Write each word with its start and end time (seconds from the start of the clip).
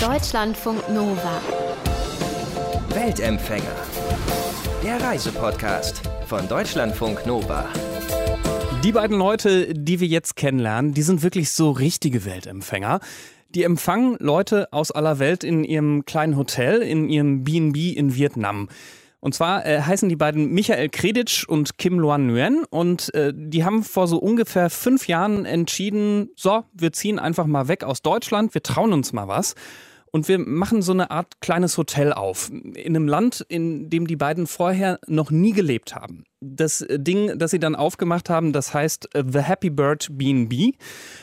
Deutschlandfunk 0.00 0.88
Nova. 0.88 1.42
Weltempfänger. 2.94 3.76
Der 4.82 4.98
Reisepodcast 4.98 6.00
von 6.24 6.48
Deutschlandfunk 6.48 7.26
Nova. 7.26 7.68
Die 8.82 8.92
beiden 8.92 9.18
Leute, 9.18 9.74
die 9.74 10.00
wir 10.00 10.08
jetzt 10.08 10.36
kennenlernen, 10.36 10.94
die 10.94 11.02
sind 11.02 11.22
wirklich 11.22 11.50
so 11.50 11.70
richtige 11.70 12.24
Weltempfänger. 12.24 13.00
Die 13.54 13.62
empfangen 13.62 14.16
Leute 14.20 14.72
aus 14.72 14.90
aller 14.90 15.18
Welt 15.18 15.44
in 15.44 15.64
ihrem 15.64 16.06
kleinen 16.06 16.38
Hotel, 16.38 16.80
in 16.80 17.10
ihrem 17.10 17.44
BB 17.44 17.92
in 17.94 18.14
Vietnam. 18.14 18.70
Und 19.20 19.34
zwar 19.34 19.66
äh, 19.66 19.82
heißen 19.82 20.08
die 20.08 20.16
beiden 20.16 20.50
Michael 20.50 20.88
Kreditsch 20.88 21.46
und 21.46 21.76
Kim 21.76 21.98
Luan 21.98 22.26
Nguyen 22.26 22.64
und 22.70 23.12
äh, 23.14 23.32
die 23.34 23.64
haben 23.64 23.82
vor 23.82 24.06
so 24.06 24.18
ungefähr 24.18 24.70
fünf 24.70 25.08
Jahren 25.08 25.44
entschieden, 25.44 26.30
so, 26.36 26.64
wir 26.72 26.92
ziehen 26.92 27.18
einfach 27.18 27.46
mal 27.46 27.68
weg 27.68 27.84
aus 27.84 28.00
Deutschland, 28.00 28.54
wir 28.54 28.62
trauen 28.62 28.92
uns 28.94 29.12
mal 29.12 29.28
was. 29.28 29.54
Und 30.12 30.28
wir 30.28 30.38
machen 30.38 30.82
so 30.82 30.92
eine 30.92 31.10
Art 31.10 31.40
kleines 31.40 31.78
Hotel 31.78 32.12
auf. 32.12 32.50
In 32.50 32.96
einem 32.96 33.06
Land, 33.06 33.44
in 33.48 33.90
dem 33.90 34.06
die 34.06 34.16
beiden 34.16 34.46
vorher 34.46 34.98
noch 35.06 35.30
nie 35.30 35.52
gelebt 35.52 35.94
haben. 35.94 36.24
Das 36.40 36.84
Ding, 36.90 37.38
das 37.38 37.52
sie 37.52 37.60
dann 37.60 37.76
aufgemacht 37.76 38.28
haben, 38.30 38.52
das 38.52 38.74
heißt 38.74 39.14
äh, 39.14 39.24
The 39.26 39.40
Happy 39.40 39.70
Bird 39.70 40.08
BB. 40.10 40.74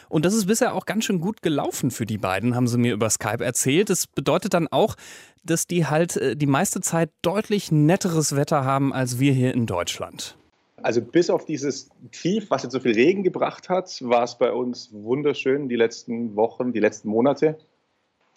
Und 0.10 0.26
das 0.26 0.34
ist 0.34 0.46
bisher 0.46 0.73
auch 0.73 0.86
ganz 0.86 1.05
schön 1.05 1.20
gut 1.20 1.41
gelaufen 1.41 1.91
für 1.91 2.05
die 2.05 2.18
beiden, 2.18 2.55
haben 2.55 2.68
sie 2.68 2.77
mir 2.77 2.94
über 2.94 3.10
Skype 3.10 3.44
erzählt. 3.44 3.90
Das 3.90 4.08
bedeutet 4.08 4.54
dann 4.54 4.68
auch, 4.68 4.96
dass 5.44 5.68
die 5.68 5.88
halt 5.88 6.18
äh, 6.18 6.35
die 6.35 6.46
meiste 6.46 6.82
Zeit 6.82 7.10
deutlich 7.22 7.72
netteres 7.72 8.35
Wetter 8.35 8.63
haben 8.63 8.94
als 8.94 9.20
wir 9.20 9.34
hier 9.34 9.54
in 9.54 9.66
Deutschland. 9.66 10.38
Also 10.84 11.02
bis 11.02 11.30
auf 11.30 11.46
dieses 11.46 11.90
Tief, 12.12 12.49
was 12.49 12.63
jetzt 12.63 12.74
so 12.74 12.80
viel 12.80 12.94
Regen 12.94 13.24
gebracht 13.24 13.68
hat, 13.68 13.99
war 14.04 14.24
es 14.24 14.38
bei 14.38 14.52
uns 14.52 14.90
wunderschön 14.94 15.68
die 15.68 15.76
letzten 15.76 16.35
Wochen, 16.35 16.72
die 16.72 16.80
letzten 16.80 17.10
Monate. 17.10 17.58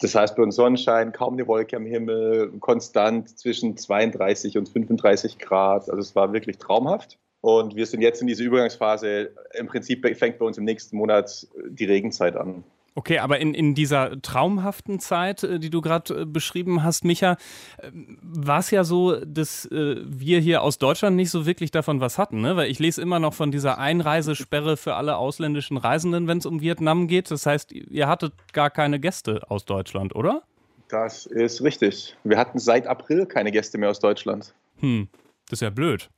Das 0.01 0.15
heißt 0.15 0.35
bei 0.35 0.41
uns 0.41 0.55
Sonnenschein, 0.55 1.11
kaum 1.11 1.33
eine 1.33 1.47
Wolke 1.47 1.77
am 1.77 1.85
Himmel, 1.85 2.51
konstant 2.59 3.37
zwischen 3.37 3.77
32 3.77 4.57
und 4.57 4.67
35 4.67 5.37
Grad. 5.37 5.89
Also 5.89 5.99
es 5.99 6.15
war 6.15 6.33
wirklich 6.33 6.57
traumhaft. 6.57 7.19
Und 7.41 7.75
wir 7.75 7.85
sind 7.85 8.01
jetzt 8.01 8.21
in 8.21 8.27
dieser 8.27 8.43
Übergangsphase. 8.43 9.31
Im 9.53 9.67
Prinzip 9.67 10.05
fängt 10.17 10.39
bei 10.39 10.45
uns 10.45 10.57
im 10.57 10.63
nächsten 10.63 10.97
Monat 10.97 11.47
die 11.69 11.85
Regenzeit 11.85 12.35
an. 12.35 12.63
Okay, 12.93 13.19
aber 13.19 13.39
in, 13.39 13.53
in 13.53 13.73
dieser 13.73 14.21
traumhaften 14.21 14.99
Zeit, 14.99 15.43
äh, 15.43 15.59
die 15.59 15.69
du 15.69 15.79
gerade 15.79 16.21
äh, 16.21 16.25
beschrieben 16.25 16.83
hast, 16.83 17.05
Micha, 17.05 17.37
äh, 17.77 17.89
war 18.21 18.59
es 18.59 18.69
ja 18.71 18.83
so, 18.83 19.15
dass 19.23 19.67
wir 19.71 20.39
hier 20.39 20.61
aus 20.61 20.77
Deutschland 20.77 21.15
nicht 21.15 21.29
so 21.29 21.45
wirklich 21.45 21.71
davon 21.71 22.01
was 22.01 22.17
hatten, 22.17 22.41
ne? 22.41 22.55
Weil 22.55 22.69
ich 22.69 22.79
lese 22.79 23.01
immer 23.01 23.19
noch 23.19 23.33
von 23.33 23.51
dieser 23.51 23.77
Einreisesperre 23.77 24.75
für 24.75 24.95
alle 24.95 25.15
ausländischen 25.17 25.77
Reisenden, 25.77 26.27
wenn 26.27 26.39
es 26.39 26.45
um 26.45 26.61
Vietnam 26.61 27.07
geht. 27.07 27.31
Das 27.31 27.45
heißt, 27.45 27.71
ihr 27.71 28.07
hattet 28.07 28.33
gar 28.53 28.69
keine 28.69 28.99
Gäste 28.99 29.49
aus 29.49 29.65
Deutschland, 29.65 30.15
oder? 30.15 30.43
Das 30.89 31.25
ist 31.25 31.63
richtig. 31.63 32.17
Wir 32.23 32.37
hatten 32.37 32.59
seit 32.59 32.87
April 32.87 33.25
keine 33.25 33.51
Gäste 33.51 33.77
mehr 33.77 33.89
aus 33.89 33.99
Deutschland. 33.99 34.53
Hm, 34.79 35.07
das 35.45 35.57
ist 35.57 35.61
ja 35.61 35.69
blöd. 35.69 36.09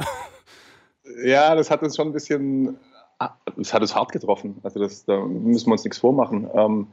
ja, 1.23 1.53
das 1.55 1.69
hat 1.69 1.83
uns 1.83 1.95
schon 1.95 2.07
ein 2.07 2.13
bisschen 2.13 2.77
es 3.59 3.73
hat 3.73 3.81
uns 3.81 3.95
hart 3.95 4.11
getroffen. 4.11 4.59
Also 4.63 4.79
das, 4.79 5.05
da 5.05 5.19
müssen 5.21 5.67
wir 5.67 5.73
uns 5.73 5.83
nichts 5.83 5.99
vormachen. 5.99 6.49
Ähm, 6.53 6.87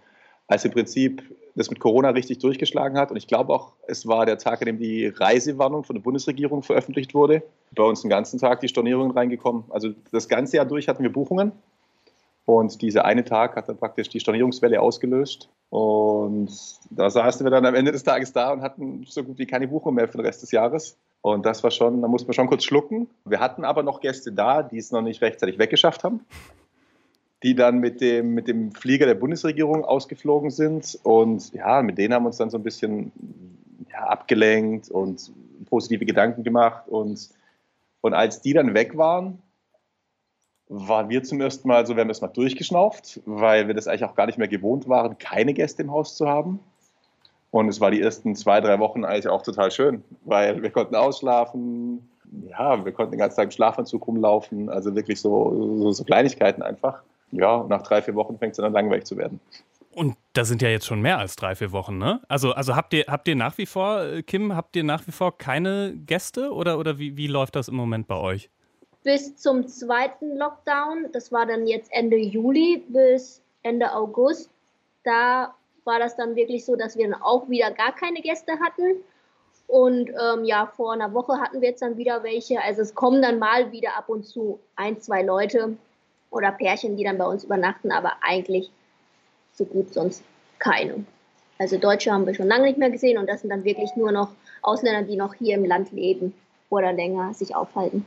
als 0.47 0.65
im 0.65 0.73
Prinzip 0.73 1.23
das 1.55 1.71
mit 1.71 1.81
Corona 1.81 2.11
richtig 2.11 2.39
durchgeschlagen 2.39 2.99
hat. 2.99 3.11
Und 3.11 3.17
ich 3.17 3.27
glaube 3.27 3.53
auch, 3.53 3.73
es 3.87 4.07
war 4.07 4.27
der 4.27 4.39
Tag, 4.39 4.61
an 4.61 4.67
dem 4.67 4.79
die 4.79 5.07
Reisewarnung 5.07 5.85
von 5.85 5.95
der 5.95 6.03
Bundesregierung 6.03 6.63
veröffentlicht 6.63 7.15
wurde. 7.15 7.43
Bei 7.75 7.85
uns 7.85 8.03
den 8.03 8.11
ganzen 8.11 8.39
Tag 8.39 8.61
die 8.61 8.69
Stornierungen 8.69 9.13
reingekommen. 9.13 9.65
Also 9.71 9.91
das 10.11 10.29
ganze 10.29 10.57
Jahr 10.57 10.67
durch 10.67 10.89
hatten 10.89 11.03
wir 11.03 11.13
Buchungen. 11.13 11.53
Und 12.47 12.83
dieser 12.83 13.05
eine 13.05 13.25
Tag 13.25 13.57
hat 13.57 13.69
dann 13.69 13.77
praktisch 13.77 14.09
die 14.09 14.19
Stornierungswelle 14.19 14.81
ausgelöst. 14.81 15.49
Und 15.69 16.51
da 16.91 17.11
saßen 17.11 17.47
wir 17.47 17.51
dann 17.51 17.65
am 17.65 17.77
Ende 17.77 17.93
des 17.93 18.03
Tages 18.03 18.33
da 18.33 18.53
und 18.53 18.63
hatten 18.63 19.05
so 19.07 19.23
gut 19.23 19.39
wie 19.39 19.47
keine 19.47 19.69
Buchung 19.69 19.95
mehr 19.95 20.09
für 20.09 20.19
den 20.19 20.27
Rest 20.27 20.43
des 20.43 20.51
Jahres. 20.51 20.99
Und 21.23 21.45
das 21.45 21.63
war 21.63 21.71
schon, 21.71 22.01
da 22.01 22.09
musste 22.09 22.29
man 22.29 22.35
schon 22.35 22.47
kurz 22.47 22.65
schlucken. 22.65 23.09
Wir 23.25 23.41
hatten 23.41 23.65
aber 23.65 23.83
noch 23.83 24.01
Gäste 24.01 24.33
da, 24.33 24.63
die 24.63 24.79
es 24.79 24.91
noch 24.91 25.03
nicht 25.03 25.21
rechtzeitig 25.21 25.59
weggeschafft 25.59 26.03
haben, 26.03 26.21
die 27.43 27.55
dann 27.55 27.79
mit 27.79 28.01
dem, 28.01 28.33
mit 28.33 28.49
dem 28.49 28.73
Flieger 28.73 29.07
der 29.07 29.15
Bundesregierung 29.15 29.85
ausgeflogen 29.85 30.51
sind. 30.51 30.99
Und 31.03 31.53
ja, 31.53 31.83
mit 31.83 31.99
denen 31.99 32.15
haben 32.15 32.23
wir 32.23 32.29
uns 32.29 32.39
dann 32.39 32.51
so 32.51 32.57
ein 32.57 32.63
bisschen 32.63 33.13
ja, 33.91 34.05
abgelenkt 34.05 34.91
und 34.91 35.31
positive 35.67 36.07
Gedanken 36.07 36.43
gemacht. 36.43 36.89
Und, 36.89 37.29
und 38.01 38.15
als 38.15 38.41
die 38.41 38.55
dann 38.55 38.73
weg 38.73 38.97
waren, 38.97 39.43
waren 40.69 41.09
wir 41.09 41.23
zum 41.23 41.41
ersten 41.41 41.69
Mal 41.69 41.85
so, 41.85 41.97
wir 41.97 42.01
haben 42.01 42.09
erstmal 42.09 42.33
durchgeschnauft, 42.33 43.21
weil 43.27 43.67
wir 43.67 43.75
das 43.75 43.89
eigentlich 43.89 44.05
auch 44.05 44.15
gar 44.15 44.27
nicht 44.27 44.39
mehr 44.39 44.49
gewohnt 44.49 44.89
waren, 44.89 45.19
keine 45.19 45.53
Gäste 45.53 45.83
im 45.83 45.91
Haus 45.91 46.17
zu 46.17 46.29
haben. 46.29 46.61
Und 47.51 47.69
es 47.69 47.81
war 47.81 47.91
die 47.91 48.01
ersten 48.01 48.37
zwei, 48.37 48.61
drei 48.61 48.79
Wochen 48.79 49.05
eigentlich 49.05 49.29
auch 49.29 49.43
total 49.43 49.71
schön, 49.71 50.05
weil 50.25 50.63
wir 50.63 50.71
konnten 50.71 50.95
ausschlafen, 50.95 52.09
ja, 52.49 52.85
wir 52.85 52.93
konnten 52.93 53.13
den 53.13 53.19
ganzen 53.19 53.37
Tag 53.37 53.47
im 53.47 53.51
Schlafanzug 53.51 54.07
rumlaufen, 54.07 54.69
also 54.69 54.95
wirklich 54.95 55.21
so, 55.21 55.79
so, 55.79 55.93
so 55.93 56.05
Kleinigkeiten 56.05 56.63
einfach. 56.63 57.03
Ja, 57.33 57.65
nach 57.69 57.83
drei, 57.83 58.03
vier 58.03 58.15
Wochen 58.15 58.39
fängt 58.39 58.53
es 58.53 58.59
dann 58.59 58.73
langweilig 58.73 59.05
zu 59.05 59.17
werden. 59.17 59.41
Und 59.93 60.17
da 60.35 60.45
sind 60.45 60.63
ja 60.63 60.69
jetzt 60.69 60.87
schon 60.87 61.01
mehr 61.01 61.19
als 61.19 61.35
drei, 61.35 61.57
vier 61.57 61.73
Wochen, 61.73 61.99
ne? 61.99 62.21
Also, 62.29 62.53
also 62.53 62.77
habt 62.77 62.95
ihr, 62.95 63.05
habt 63.09 63.27
ihr 63.27 63.35
nach 63.35 63.59
wie 63.59 63.67
vor, 63.67 64.03
äh, 64.03 64.23
Kim, 64.23 64.55
habt 64.55 64.77
ihr 64.77 64.85
nach 64.85 65.07
wie 65.07 65.13
vor 65.13 65.37
keine 65.37 65.95
Gäste 66.07 66.53
oder, 66.53 66.79
oder 66.79 66.99
wie, 66.99 67.17
wie 67.17 67.27
läuft 67.27 67.57
das 67.57 67.69
im 67.69 67.75
Moment 67.75 68.07
bei 68.07 68.17
euch? 68.17 68.51
Bis 69.03 69.37
zum 69.37 69.67
zweiten 69.67 70.37
Lockdown, 70.37 71.07
das 71.13 71.33
war 71.33 71.47
dann 71.47 71.67
jetzt 71.67 71.91
Ende 71.93 72.17
Juli 72.17 72.85
bis 72.89 73.43
Ende 73.63 73.93
August, 73.93 74.51
da 75.05 75.55
war 75.85 75.99
das 75.99 76.17
dann 76.17 76.37
wirklich 76.37 76.65
so, 76.65 76.77
dass 76.77 76.97
wir 76.97 77.09
dann 77.09 77.21
auch 77.21 77.49
wieder 77.49 77.71
gar 77.71 77.95
keine 77.95 78.21
Gäste 78.21 78.53
hatten. 78.61 78.97
Und 79.67 80.11
ähm, 80.11 80.45
ja, 80.45 80.67
vor 80.67 80.93
einer 80.93 81.15
Woche 81.15 81.41
hatten 81.41 81.61
wir 81.61 81.71
jetzt 81.71 81.83
dann 81.83 81.97
wieder 81.97 82.23
welche. 82.23 82.61
Also 82.61 82.83
es 82.83 82.95
kommen 82.95 83.23
dann 83.23 83.39
mal 83.39 83.71
wieder 83.73 83.97
ab 83.97 84.09
und 84.09 84.27
zu 84.27 84.59
ein, 84.77 85.01
zwei 85.01 85.23
Leute 85.23 85.77
oder 86.31 86.51
Pärchen, 86.53 86.97
die 86.97 87.05
dann 87.05 87.19
bei 87.19 87.27
uns 87.27 87.45
übernachten, 87.45 87.93
aber 87.93 88.15
eigentlich 88.21 88.71
so 89.53 89.65
gut 89.65 89.93
sonst 89.93 90.23
keine. 90.59 91.05
Also 91.59 91.77
Deutsche 91.77 92.11
haben 92.11 92.27
wir 92.27 92.35
schon 92.35 92.49
lange 92.49 92.65
nicht 92.65 92.79
mehr 92.79 92.91
gesehen 92.91 93.19
und 93.19 93.29
das 93.29 93.43
sind 93.43 93.51
dann 93.51 93.65
wirklich 93.65 93.95
nur 93.95 94.13
noch 94.13 94.31
Ausländer, 94.63 95.03
die 95.03 95.17
noch 95.17 95.35
hier 95.35 95.57
im 95.57 95.65
Land 95.65 95.93
leben 95.93 96.35
oder 96.69 96.93
länger 96.93 97.35
sich 97.35 97.55
aufhalten. 97.55 98.07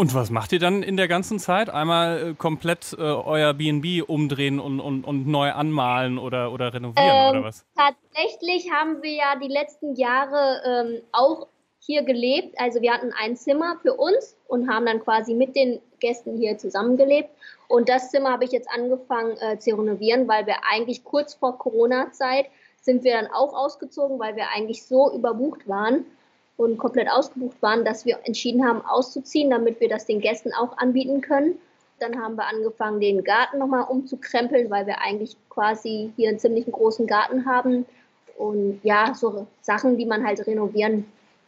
Und 0.00 0.14
was 0.14 0.30
macht 0.30 0.50
ihr 0.52 0.58
dann 0.58 0.82
in 0.82 0.96
der 0.96 1.08
ganzen 1.08 1.38
Zeit? 1.38 1.68
Einmal 1.68 2.30
äh, 2.30 2.34
komplett 2.34 2.96
äh, 2.98 3.02
euer 3.02 3.52
BNB 3.52 4.02
umdrehen 4.08 4.58
und, 4.58 4.80
und, 4.80 5.04
und 5.04 5.26
neu 5.26 5.52
anmalen 5.52 6.16
oder, 6.16 6.52
oder 6.52 6.72
renovieren 6.72 7.06
ähm, 7.06 7.30
oder 7.32 7.44
was? 7.44 7.66
Tatsächlich 7.76 8.72
haben 8.72 9.02
wir 9.02 9.12
ja 9.12 9.36
die 9.38 9.48
letzten 9.48 9.96
Jahre 9.96 10.62
ähm, 10.64 11.02
auch 11.12 11.48
hier 11.80 12.02
gelebt. 12.02 12.58
Also 12.58 12.80
wir 12.80 12.94
hatten 12.94 13.12
ein 13.12 13.36
Zimmer 13.36 13.76
für 13.82 13.92
uns 13.92 14.38
und 14.48 14.70
haben 14.70 14.86
dann 14.86 15.04
quasi 15.04 15.34
mit 15.34 15.54
den 15.54 15.82
Gästen 15.98 16.38
hier 16.38 16.56
zusammengelebt. 16.56 17.28
Und 17.68 17.90
das 17.90 18.10
Zimmer 18.10 18.32
habe 18.32 18.46
ich 18.46 18.52
jetzt 18.52 18.70
angefangen 18.74 19.36
äh, 19.36 19.58
zu 19.58 19.76
renovieren, 19.76 20.26
weil 20.26 20.46
wir 20.46 20.64
eigentlich 20.72 21.04
kurz 21.04 21.34
vor 21.34 21.58
Corona-Zeit 21.58 22.46
sind 22.80 23.04
wir 23.04 23.12
dann 23.12 23.26
auch 23.26 23.52
ausgezogen, 23.52 24.18
weil 24.18 24.34
wir 24.34 24.48
eigentlich 24.56 24.82
so 24.82 25.12
überbucht 25.12 25.68
waren 25.68 26.06
und 26.60 26.76
komplett 26.76 27.10
ausgebucht 27.10 27.62
waren, 27.62 27.86
dass 27.86 28.04
wir 28.04 28.18
entschieden 28.24 28.66
haben, 28.66 28.84
auszuziehen, 28.84 29.48
damit 29.48 29.80
wir 29.80 29.88
das 29.88 30.04
den 30.04 30.20
Gästen 30.20 30.52
auch 30.52 30.76
anbieten 30.76 31.22
können. 31.22 31.58
Dann 32.00 32.20
haben 32.20 32.36
wir 32.36 32.46
angefangen, 32.46 33.00
den 33.00 33.24
Garten 33.24 33.58
nochmal 33.58 33.84
umzukrempeln, 33.88 34.68
weil 34.68 34.86
wir 34.86 35.00
eigentlich 35.00 35.36
quasi 35.48 36.12
hier 36.16 36.28
einen 36.28 36.38
ziemlich 36.38 36.66
großen 36.66 37.06
Garten 37.06 37.46
haben. 37.46 37.86
Und 38.36 38.78
ja, 38.82 39.14
so 39.14 39.46
Sachen, 39.62 39.96
die 39.96 40.04
man 40.04 40.22
halt 40.26 40.46
renovieren 40.46 41.06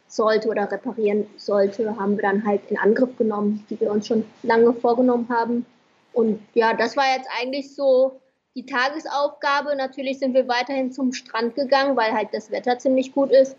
sollte 0.08 0.48
oder 0.48 0.72
reparieren 0.72 1.26
sollte, 1.36 1.94
haben 1.98 2.16
wir 2.16 2.22
dann 2.22 2.46
halt 2.46 2.62
in 2.70 2.78
Angriff 2.78 3.14
genommen, 3.18 3.66
die 3.68 3.78
wir 3.78 3.90
uns 3.90 4.06
schon 4.06 4.24
lange 4.42 4.72
vorgenommen 4.72 5.26
haben. 5.28 5.66
Und 6.14 6.40
ja, 6.54 6.72
das 6.72 6.96
war 6.96 7.04
jetzt 7.14 7.28
eigentlich 7.38 7.74
so 7.74 8.18
die 8.54 8.64
Tagesaufgabe. 8.64 9.76
Natürlich 9.76 10.20
sind 10.20 10.32
wir 10.32 10.48
weiterhin 10.48 10.90
zum 10.90 11.12
Strand 11.12 11.54
gegangen, 11.54 11.98
weil 11.98 12.12
halt 12.12 12.28
das 12.32 12.50
Wetter 12.50 12.78
ziemlich 12.78 13.12
gut 13.12 13.30
ist. 13.30 13.56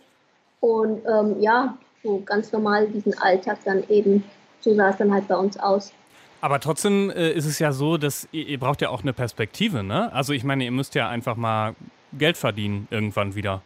Und 0.63 1.01
ähm, 1.05 1.41
ja, 1.41 1.77
so 2.03 2.23
ganz 2.25 2.53
normal 2.53 2.87
diesen 2.87 3.17
Alltag 3.17 3.57
dann 3.65 3.83
eben, 3.89 4.23
so 4.61 4.73
sah 4.73 4.91
es 4.91 4.97
dann 4.97 5.13
halt 5.13 5.27
bei 5.27 5.35
uns 5.35 5.59
aus. 5.59 5.91
Aber 6.39 6.61
trotzdem 6.61 7.09
äh, 7.09 7.33
ist 7.33 7.45
es 7.45 7.59
ja 7.59 7.73
so, 7.73 7.97
dass 7.97 8.29
ihr, 8.31 8.47
ihr, 8.47 8.59
braucht 8.61 8.81
ja 8.81 8.87
auch 8.87 9.01
eine 9.01 9.11
Perspektive, 9.11 9.83
ne? 9.83 10.09
Also 10.13 10.31
ich 10.31 10.45
meine, 10.45 10.63
ihr 10.63 10.71
müsst 10.71 10.95
ja 10.95 11.09
einfach 11.09 11.35
mal 11.35 11.75
Geld 12.17 12.37
verdienen 12.37 12.87
irgendwann 12.91 13.35
wieder. 13.35 13.61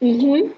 Mhm. 0.00 0.52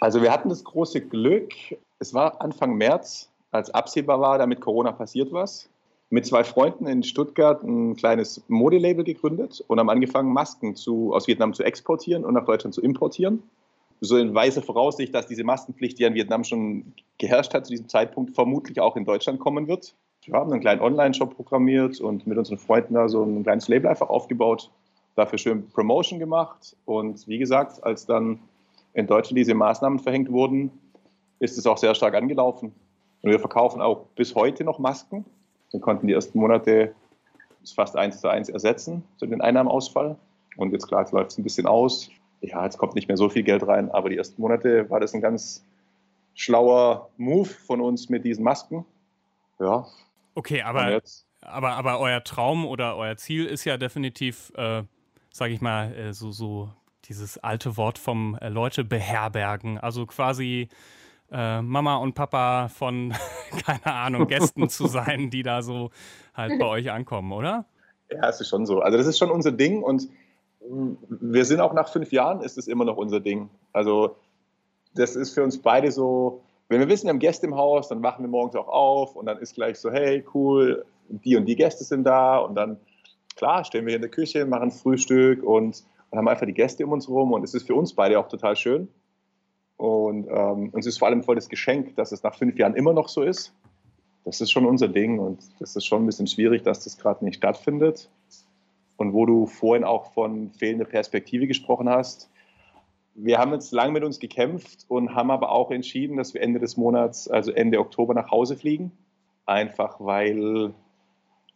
Also 0.00 0.22
wir 0.22 0.32
hatten 0.32 0.48
das 0.48 0.64
große 0.64 1.02
Glück, 1.02 1.52
es 1.98 2.14
war 2.14 2.40
Anfang 2.40 2.74
März, 2.76 3.28
als 3.50 3.68
absehbar 3.68 4.18
war, 4.18 4.38
damit 4.38 4.62
Corona 4.62 4.92
passiert 4.92 5.30
was, 5.30 5.68
mit 6.08 6.24
zwei 6.24 6.42
Freunden 6.42 6.86
in 6.86 7.02
Stuttgart 7.02 7.62
ein 7.62 7.96
kleines 7.96 8.42
Modelabel 8.48 9.04
gegründet 9.04 9.62
und 9.68 9.78
haben 9.78 9.90
angefangen, 9.90 10.32
Masken 10.32 10.74
zu, 10.74 11.12
aus 11.12 11.26
Vietnam 11.26 11.52
zu 11.52 11.64
exportieren 11.64 12.24
und 12.24 12.32
nach 12.32 12.46
Deutschland 12.46 12.74
zu 12.74 12.80
importieren 12.80 13.42
so 14.04 14.16
in 14.16 14.34
weiser 14.34 14.62
Voraussicht, 14.62 15.14
dass 15.14 15.26
diese 15.26 15.44
Maskenpflicht, 15.44 15.98
die 15.98 16.04
in 16.04 16.14
Vietnam 16.14 16.44
schon 16.44 16.92
geherrscht 17.18 17.54
hat 17.54 17.66
zu 17.66 17.70
diesem 17.70 17.88
Zeitpunkt, 17.88 18.34
vermutlich 18.34 18.80
auch 18.80 18.96
in 18.96 19.04
Deutschland 19.04 19.38
kommen 19.38 19.68
wird. 19.68 19.94
Wir 20.24 20.34
haben 20.34 20.52
einen 20.52 20.60
kleinen 20.60 20.80
Online-Shop 20.80 21.34
programmiert 21.34 22.00
und 22.00 22.26
mit 22.26 22.36
unseren 22.36 22.58
Freunden 22.58 22.94
da 22.94 23.08
so 23.08 23.22
ein 23.22 23.42
kleines 23.42 23.68
Label 23.68 23.88
einfach 23.88 24.08
aufgebaut 24.08 24.70
dafür 25.14 25.38
schön 25.38 25.68
Promotion 25.68 26.18
gemacht. 26.18 26.76
Und 26.84 27.26
wie 27.28 27.38
gesagt, 27.38 27.82
als 27.84 28.06
dann 28.06 28.40
in 28.94 29.06
Deutschland 29.06 29.38
diese 29.38 29.54
Maßnahmen 29.54 29.98
verhängt 29.98 30.30
wurden, 30.30 30.70
ist 31.38 31.58
es 31.58 31.66
auch 31.66 31.78
sehr 31.78 31.94
stark 31.94 32.14
angelaufen. 32.14 32.72
Und 33.22 33.30
wir 33.30 33.38
verkaufen 33.38 33.80
auch 33.80 34.06
bis 34.16 34.34
heute 34.34 34.64
noch 34.64 34.78
Masken. 34.78 35.24
Wir 35.70 35.80
konnten 35.80 36.06
die 36.06 36.12
ersten 36.12 36.38
Monate 36.38 36.94
fast 37.74 37.96
eins 37.96 38.20
zu 38.20 38.28
eins 38.28 38.48
ersetzen, 38.48 39.04
so 39.16 39.26
den 39.26 39.40
Einnahmenausfall. 39.40 40.16
Und 40.56 40.72
jetzt 40.72 40.88
klar, 40.88 41.06
läuft 41.12 41.30
es 41.30 41.38
ein 41.38 41.44
bisschen 41.44 41.66
aus. 41.66 42.10
Ja, 42.42 42.64
jetzt 42.64 42.76
kommt 42.76 42.94
nicht 42.96 43.08
mehr 43.08 43.16
so 43.16 43.28
viel 43.28 43.44
Geld 43.44 43.66
rein, 43.66 43.90
aber 43.90 44.10
die 44.10 44.16
ersten 44.16 44.42
Monate 44.42 44.90
war 44.90 44.98
das 44.98 45.14
ein 45.14 45.20
ganz 45.20 45.64
schlauer 46.34 47.08
Move 47.16 47.48
von 47.48 47.80
uns 47.80 48.08
mit 48.08 48.24
diesen 48.24 48.42
Masken. 48.42 48.84
Ja. 49.60 49.86
Okay, 50.34 50.62
aber, 50.62 51.00
aber, 51.40 51.70
aber 51.70 52.00
euer 52.00 52.24
Traum 52.24 52.66
oder 52.66 52.96
euer 52.96 53.16
Ziel 53.16 53.46
ist 53.46 53.64
ja 53.64 53.76
definitiv, 53.76 54.52
äh, 54.56 54.82
sage 55.30 55.54
ich 55.54 55.60
mal, 55.60 55.94
äh, 55.94 56.12
so, 56.12 56.32
so 56.32 56.70
dieses 57.04 57.38
alte 57.38 57.76
Wort 57.76 57.98
vom 57.98 58.36
äh, 58.40 58.48
Leute 58.48 58.82
beherbergen. 58.82 59.78
Also 59.78 60.06
quasi 60.06 60.68
äh, 61.30 61.62
Mama 61.62 61.96
und 61.96 62.14
Papa 62.14 62.68
von, 62.68 63.14
keine 63.66 63.86
Ahnung, 63.86 64.26
Gästen 64.26 64.68
zu 64.68 64.86
sein, 64.86 65.30
die 65.30 65.42
da 65.42 65.62
so 65.62 65.90
halt 66.34 66.58
bei 66.58 66.66
euch 66.66 66.90
ankommen, 66.90 67.32
oder? 67.32 67.66
Ja, 68.10 68.28
es 68.28 68.40
ist 68.40 68.48
schon 68.48 68.66
so. 68.66 68.80
Also 68.80 68.98
das 68.98 69.06
ist 69.06 69.18
schon 69.18 69.30
unser 69.30 69.52
Ding 69.52 69.82
und 69.82 70.08
wir 71.08 71.44
sind 71.44 71.60
auch 71.60 71.74
nach 71.74 71.88
fünf 71.88 72.12
Jahren, 72.12 72.40
ist 72.40 72.56
es 72.56 72.68
immer 72.68 72.84
noch 72.84 72.96
unser 72.96 73.20
Ding. 73.20 73.50
Also 73.72 74.16
das 74.94 75.16
ist 75.16 75.34
für 75.34 75.42
uns 75.42 75.58
beide 75.58 75.90
so, 75.90 76.42
wenn 76.68 76.80
wir 76.80 76.88
wissen, 76.88 77.04
wir 77.04 77.10
haben 77.10 77.18
Gäste 77.18 77.46
im 77.46 77.56
Haus, 77.56 77.88
dann 77.88 78.02
wachen 78.02 78.24
wir 78.24 78.28
morgens 78.28 78.56
auch 78.56 78.68
auf 78.68 79.16
und 79.16 79.26
dann 79.26 79.38
ist 79.38 79.54
gleich 79.54 79.78
so, 79.78 79.90
hey, 79.90 80.24
cool, 80.34 80.84
die 81.08 81.36
und 81.36 81.46
die 81.46 81.56
Gäste 81.56 81.84
sind 81.84 82.04
da 82.04 82.38
und 82.38 82.54
dann, 82.54 82.78
klar, 83.36 83.64
stehen 83.64 83.84
wir 83.84 83.90
hier 83.90 83.96
in 83.96 84.02
der 84.02 84.10
Küche, 84.10 84.46
machen 84.46 84.70
Frühstück 84.70 85.42
und, 85.42 85.84
und 86.10 86.18
haben 86.18 86.28
einfach 86.28 86.46
die 86.46 86.54
Gäste 86.54 86.86
um 86.86 86.92
uns 86.92 87.08
herum 87.08 87.32
und 87.32 87.44
es 87.44 87.54
ist 87.54 87.66
für 87.66 87.74
uns 87.74 87.92
beide 87.92 88.18
auch 88.18 88.28
total 88.28 88.56
schön. 88.56 88.88
Und 89.76 90.28
ähm, 90.28 90.70
uns 90.70 90.86
ist 90.86 90.98
vor 90.98 91.08
allem 91.08 91.22
voll 91.22 91.34
das 91.34 91.48
Geschenk, 91.48 91.96
dass 91.96 92.12
es 92.12 92.22
nach 92.22 92.36
fünf 92.36 92.56
Jahren 92.58 92.74
immer 92.74 92.92
noch 92.92 93.08
so 93.08 93.22
ist. 93.22 93.52
Das 94.24 94.40
ist 94.40 94.52
schon 94.52 94.64
unser 94.64 94.88
Ding 94.88 95.18
und 95.18 95.40
das 95.58 95.74
ist 95.74 95.84
schon 95.84 96.04
ein 96.04 96.06
bisschen 96.06 96.28
schwierig, 96.28 96.62
dass 96.62 96.84
das 96.84 96.96
gerade 96.96 97.24
nicht 97.24 97.36
stattfindet. 97.36 98.08
Und 99.02 99.14
wo 99.14 99.26
du 99.26 99.46
vorhin 99.46 99.82
auch 99.82 100.12
von 100.12 100.52
fehlender 100.52 100.84
Perspektive 100.84 101.48
gesprochen 101.48 101.88
hast, 101.88 102.30
wir 103.16 103.38
haben 103.38 103.52
jetzt 103.52 103.72
lang 103.72 103.92
mit 103.92 104.04
uns 104.04 104.20
gekämpft 104.20 104.84
und 104.86 105.16
haben 105.16 105.32
aber 105.32 105.50
auch 105.50 105.72
entschieden, 105.72 106.16
dass 106.16 106.34
wir 106.34 106.40
Ende 106.40 106.60
des 106.60 106.76
Monats, 106.76 107.26
also 107.26 107.50
Ende 107.50 107.80
Oktober, 107.80 108.14
nach 108.14 108.30
Hause 108.30 108.56
fliegen. 108.56 108.92
Einfach 109.44 109.96
weil, 109.98 110.72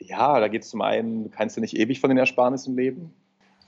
ja, 0.01 0.41
da 0.41 0.49
geht 0.49 0.63
es 0.63 0.71
zum 0.71 0.83
einen, 0.83 1.23
du 1.23 1.31
kannst 1.31 1.57
ja 1.57 1.61
nicht 1.61 1.77
ewig 1.77 2.01
von 2.01 2.11
den 2.11 2.19
Ersparnissen 2.19 2.75
leben. 2.75 3.15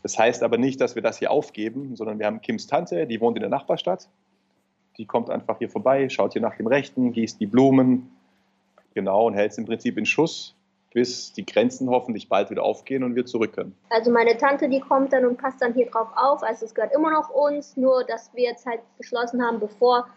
Das 0.02 0.19
heißt 0.19 0.42
aber 0.42 0.58
nicht, 0.58 0.81
dass 0.81 0.96
wir 0.96 1.02
das 1.02 1.20
hier 1.20 1.31
aufgeben, 1.31 1.94
sondern 1.94 2.19
wir 2.19 2.26
haben 2.26 2.40
Kims 2.40 2.66
Tante, 2.66 3.06
die 3.06 3.20
wohnt 3.20 3.36
in 3.36 3.42
der 3.42 3.50
Nachbarstadt. 3.50 4.08
Die 4.96 5.06
kommt 5.06 5.31
einfach 5.31 5.58
hier 5.58 5.70
vorbei, 5.70 6.08
schaut 6.08 6.32
hier 6.32 6.42
nach 6.42 6.56
dem 6.56 6.66
Rechten, 6.66 7.12
gießt 7.12 7.38
die 7.38 7.46
Blumen, 7.46 8.10
genau, 8.94 9.28
und 9.28 9.34
hält 9.34 9.52
es 9.52 9.58
im 9.58 9.66
Prinzip 9.66 9.96
in 9.96 10.04
Schuss, 10.04 10.57
bis 10.93 11.32
die 11.32 11.44
Grenzen 11.44 11.90
hoffentlich 11.90 12.29
bald 12.29 12.50
wieder 12.50 12.62
aufgehen 12.62 13.05
und 13.05 13.14
wir 13.14 13.26
zurück 13.26 13.52
können. 13.52 13.76
Also 13.90 14.11
meine 14.11 14.37
Tante, 14.37 14.69
die 14.69 14.81
kommt 14.81 15.12
dann 15.12 15.26
und 15.26 15.37
passt 15.37 15.61
dann 15.61 15.75
hier 15.75 15.90
drauf 15.90 16.08
auf. 16.17 16.43
Also 16.43 16.64
es 16.64 16.75
gehört 16.75 16.94
immer 16.94 17.11
noch 17.11 17.31
uns, 17.31 17.76
nur 17.76 18.05
dass 18.05 18.32
wir 18.35 18.44
jetzt 18.44 18.67
halt 18.67 18.81
beschlossen 18.96 19.44
haben, 19.44 19.61
bevor 19.61 20.08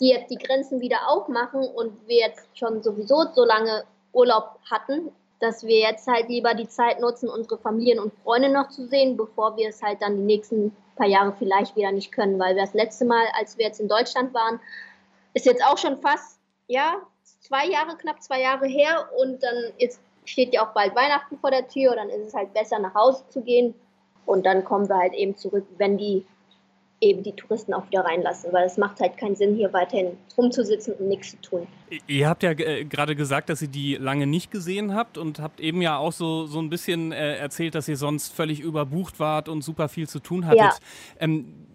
die 0.00 0.08
jetzt 0.08 0.30
die 0.30 0.38
Grenzen 0.38 0.80
wieder 0.80 1.08
aufmachen 1.08 1.60
und 1.60 1.92
wir 2.06 2.18
jetzt 2.18 2.46
schon 2.54 2.82
sowieso 2.82 3.24
so 3.32 3.44
lange 3.44 3.84
Urlaub 4.12 4.58
hatten, 4.70 5.10
dass 5.40 5.64
wir 5.64 5.78
jetzt 5.80 6.06
halt 6.06 6.28
lieber 6.28 6.54
die 6.54 6.68
Zeit 6.68 7.00
nutzen, 7.00 7.28
unsere 7.28 7.58
Familien 7.58 7.98
und 7.98 8.12
Freunde 8.22 8.50
noch 8.50 8.68
zu 8.68 8.86
sehen, 8.86 9.16
bevor 9.16 9.56
wir 9.56 9.68
es 9.68 9.82
halt 9.82 10.02
dann 10.02 10.16
die 10.16 10.22
nächsten 10.22 10.74
paar 10.96 11.06
Jahre 11.06 11.34
vielleicht 11.38 11.76
wieder 11.76 11.92
nicht 11.92 12.12
können. 12.12 12.38
Weil 12.38 12.54
das 12.56 12.74
letzte 12.74 13.04
Mal, 13.04 13.26
als 13.38 13.58
wir 13.58 13.66
jetzt 13.66 13.80
in 13.80 13.88
Deutschland 13.88 14.32
waren, 14.34 14.60
ist 15.34 15.46
jetzt 15.46 15.62
auch 15.64 15.76
schon 15.76 15.98
fast, 15.98 16.38
ja, 16.66 16.96
zwei 17.46 17.66
Jahre, 17.66 17.96
knapp 17.96 18.22
zwei 18.22 18.40
Jahre 18.40 18.66
her 18.66 19.08
und 19.18 19.42
dann 19.42 19.72
ist, 19.78 20.00
steht 20.24 20.52
ja 20.52 20.66
auch 20.66 20.72
bald 20.72 20.94
Weihnachten 20.94 21.38
vor 21.38 21.50
der 21.50 21.68
Tür, 21.68 21.94
dann 21.94 22.08
ist 22.08 22.28
es 22.28 22.34
halt 22.34 22.52
besser 22.52 22.78
nach 22.78 22.94
Hause 22.94 23.24
zu 23.28 23.40
gehen 23.42 23.74
und 24.24 24.44
dann 24.44 24.64
kommen 24.64 24.88
wir 24.88 24.96
halt 24.96 25.14
eben 25.14 25.36
zurück, 25.36 25.66
wenn 25.78 25.96
die 25.96 26.24
eben 27.00 27.22
die 27.22 27.32
Touristen 27.32 27.74
auch 27.74 27.86
wieder 27.88 28.04
reinlassen, 28.04 28.52
weil 28.52 28.64
es 28.64 28.78
macht 28.78 29.00
halt 29.00 29.18
keinen 29.18 29.36
Sinn, 29.36 29.54
hier 29.54 29.72
weiterhin 29.72 30.16
rumzusitzen 30.36 30.94
und 30.94 31.08
nichts 31.08 31.32
zu 31.32 31.40
tun. 31.42 31.66
Ihr 32.06 32.26
habt 32.26 32.42
ja 32.42 32.52
äh, 32.52 32.84
gerade 32.84 33.14
gesagt, 33.14 33.50
dass 33.50 33.60
ihr 33.60 33.68
die 33.68 33.96
lange 33.96 34.26
nicht 34.26 34.50
gesehen 34.50 34.94
habt 34.94 35.18
und 35.18 35.38
habt 35.38 35.60
eben 35.60 35.82
ja 35.82 35.98
auch 35.98 36.12
so, 36.12 36.46
so 36.46 36.58
ein 36.58 36.70
bisschen 36.70 37.12
äh, 37.12 37.36
erzählt, 37.36 37.74
dass 37.74 37.86
ihr 37.86 37.98
sonst 37.98 38.32
völlig 38.32 38.60
überbucht 38.60 39.20
wart 39.20 39.48
und 39.50 39.62
super 39.62 39.88
viel 39.88 40.08
zu 40.08 40.20
tun 40.20 40.46
hattet. 40.46 40.58
Ja. 40.58 40.72
Ähm, 41.20 41.66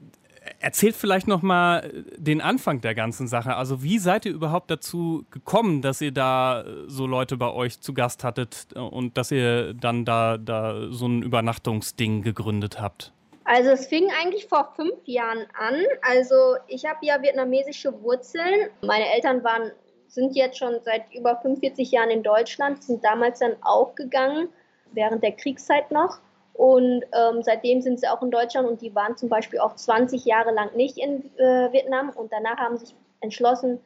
Erzählt 0.59 0.95
vielleicht 0.95 1.27
noch 1.27 1.41
mal 1.41 1.91
den 2.17 2.41
Anfang 2.41 2.81
der 2.81 2.95
ganzen 2.95 3.27
Sache. 3.27 3.55
Also 3.55 3.83
wie 3.83 3.99
seid 3.99 4.25
ihr 4.25 4.31
überhaupt 4.31 4.71
dazu 4.71 5.25
gekommen, 5.31 5.81
dass 5.81 6.01
ihr 6.01 6.11
da 6.11 6.63
so 6.87 7.05
Leute 7.05 7.37
bei 7.37 7.51
euch 7.51 7.79
zu 7.81 7.93
Gast 7.93 8.23
hattet 8.23 8.67
und 8.73 9.17
dass 9.17 9.31
ihr 9.31 9.73
dann 9.73 10.05
da, 10.05 10.37
da 10.37 10.91
so 10.91 11.07
ein 11.07 11.21
Übernachtungsding 11.21 12.21
gegründet 12.21 12.79
habt? 12.79 13.13
Also 13.43 13.71
es 13.71 13.87
fing 13.87 14.07
eigentlich 14.21 14.47
vor 14.47 14.71
fünf 14.75 14.95
Jahren 15.05 15.45
an. 15.59 15.83
Also 16.01 16.55
ich 16.67 16.85
habe 16.85 16.99
ja 17.01 17.21
vietnamesische 17.21 18.01
Wurzeln. 18.01 18.69
Meine 18.81 19.11
Eltern 19.13 19.43
waren, 19.43 19.71
sind 20.07 20.35
jetzt 20.35 20.57
schon 20.57 20.75
seit 20.83 21.13
über 21.13 21.37
45 21.41 21.91
Jahren 21.91 22.11
in 22.11 22.23
Deutschland, 22.23 22.83
sind 22.83 23.03
damals 23.03 23.39
dann 23.39 23.55
auch 23.61 23.95
gegangen, 23.95 24.49
während 24.93 25.23
der 25.23 25.31
Kriegszeit 25.31 25.91
noch. 25.91 26.19
Und 26.53 27.03
ähm, 27.13 27.43
seitdem 27.43 27.81
sind 27.81 27.99
sie 27.99 28.07
auch 28.07 28.21
in 28.21 28.31
Deutschland 28.31 28.67
und 28.67 28.81
die 28.81 28.93
waren 28.93 29.17
zum 29.17 29.29
Beispiel 29.29 29.59
auch 29.59 29.75
20 29.75 30.25
Jahre 30.25 30.51
lang 30.51 30.75
nicht 30.75 30.97
in 30.97 31.31
äh, 31.37 31.71
Vietnam 31.71 32.09
und 32.09 32.31
danach 32.31 32.57
haben 32.57 32.77
sich 32.77 32.95
entschlossen, 33.21 33.79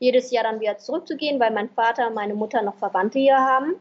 jedes 0.00 0.30
Jahr 0.30 0.44
dann 0.44 0.60
wieder 0.60 0.78
zurückzugehen, 0.78 1.38
weil 1.38 1.52
mein 1.52 1.68
Vater 1.68 2.08
und 2.08 2.14
meine 2.14 2.34
Mutter 2.34 2.62
noch 2.62 2.74
Verwandte 2.76 3.18
hier 3.18 3.38
haben. 3.38 3.74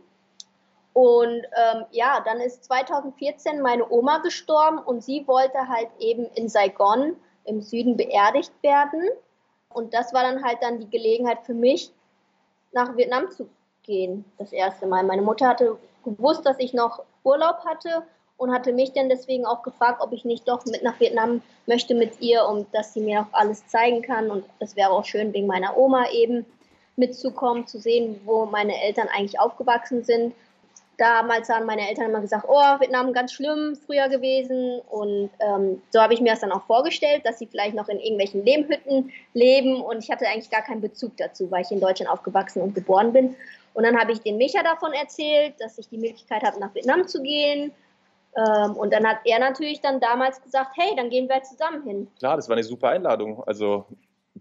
Und 0.94 1.44
ähm, 1.56 1.86
ja, 1.92 2.22
dann 2.26 2.42
ist 2.42 2.66
2014 2.66 3.62
meine 3.62 3.90
Oma 3.90 4.18
gestorben 4.18 4.80
und 4.80 5.04
sie 5.04 5.26
wollte 5.28 5.68
halt 5.68 5.88
eben 6.00 6.26
in 6.36 6.50
Saigon 6.50 7.16
im 7.46 7.62
Süden 7.62 7.96
beerdigt 7.96 8.52
werden. 8.62 9.04
Und 9.70 9.94
das 9.94 10.14
war 10.14 10.24
dann 10.24 10.44
halt 10.44 10.58
dann 10.62 10.80
die 10.80 10.90
Gelegenheit 10.90 11.40
für 11.44 11.54
mich, 11.54 11.94
nach 12.72 12.96
Vietnam 12.98 13.32
zu 13.32 13.50
gehen, 13.84 14.26
das 14.38 14.52
erste 14.52 14.88
Mal. 14.88 15.04
Meine 15.04 15.22
Mutter 15.22 15.48
hatte 15.48 15.78
gewusst, 16.04 16.46
dass 16.46 16.60
ich 16.60 16.74
noch 16.74 17.04
Urlaub 17.24 17.64
hatte 17.66 18.04
und 18.40 18.54
hatte 18.54 18.72
mich 18.72 18.94
dann 18.94 19.10
deswegen 19.10 19.46
auch 19.46 19.64
gefragt, 19.64 20.02
ob 20.02 20.14
ich 20.14 20.24
nicht 20.24 20.48
doch 20.48 20.66
mit 20.66 20.82
nach 20.82 20.98
Vietnam 21.00 21.42
möchte 21.68 21.94
mit 21.94 22.22
ihr, 22.22 22.48
um 22.48 22.66
dass 22.72 22.94
sie 22.94 23.02
mir 23.02 23.22
auch 23.22 23.34
alles 23.34 23.68
zeigen 23.68 24.02
kann. 24.02 24.32
Und 24.32 24.46
es 24.60 24.78
wäre 24.78 24.92
auch 24.92 25.04
schön, 25.04 25.34
wegen 25.34 25.46
meiner 25.46 25.78
Oma 25.78 26.10
eben 26.12 26.46
mitzukommen, 26.96 27.68
zu 27.68 27.80
sehen, 27.80 28.22
wo 28.24 28.46
meine 28.46 28.82
Eltern 28.82 29.10
eigentlich 29.14 29.40
aufgewachsen 29.40 30.06
sind. 30.06 30.34
Damals 30.98 31.50
haben 31.50 31.66
meine 31.66 31.88
Eltern 31.88 32.06
immer 32.06 32.22
gesagt, 32.22 32.46
oh, 32.48 32.80
Vietnam 32.80 33.12
ganz 33.12 33.34
schlimm 33.34 33.78
früher 33.86 34.08
gewesen. 34.08 34.80
Und 34.90 35.30
ähm, 35.40 35.82
so 35.90 36.00
habe 36.00 36.14
ich 36.14 36.22
mir 36.22 36.32
das 36.32 36.40
dann 36.40 36.54
auch 36.54 36.64
vorgestellt, 36.64 37.26
dass 37.26 37.40
sie 37.40 37.46
vielleicht 37.46 37.76
noch 37.76 37.90
in 37.90 38.00
irgendwelchen 38.00 38.46
Lehmhütten 38.46 39.12
leben. 39.34 39.82
Und 39.82 40.02
ich 40.02 40.10
hatte 40.10 40.26
eigentlich 40.26 40.50
gar 40.50 40.62
keinen 40.62 40.82
Bezug 40.82 41.18
dazu, 41.18 41.52
weil 41.52 41.64
ich 41.64 41.72
in 41.72 41.82
Deutschland 41.82 42.10
aufgewachsen 42.10 42.62
und 42.62 42.74
geboren 42.74 43.12
bin. 43.12 43.36
Und 43.74 43.84
dann 43.84 44.00
habe 44.00 44.14
ich 44.14 44.22
den 44.22 44.38
Micha 44.38 44.64
davon 44.64 44.94
erzählt, 44.94 45.56
dass 45.60 45.78
ich 45.78 45.90
die 45.90 45.98
Möglichkeit 45.98 46.44
habe, 46.44 46.58
nach 46.62 46.74
Vietnam 46.74 47.06
zu 47.06 47.22
gehen 47.22 47.74
ähm, 48.36 48.76
und 48.76 48.94
dann 48.94 49.08
hat 49.08 49.20
er 49.26 49.40
natürlich 49.40 49.82
dann 49.82 50.00
damals 50.00 50.42
gesagt, 50.42 50.72
hey, 50.76 50.96
dann 50.96 51.10
gehen 51.10 51.28
wir 51.28 51.42
zusammen 51.44 51.84
hin. 51.84 52.08
Klar, 52.20 52.36
das 52.36 52.48
war 52.48 52.56
eine 52.56 52.64
super 52.64 52.90
Einladung. 52.90 53.44
Also 53.46 53.86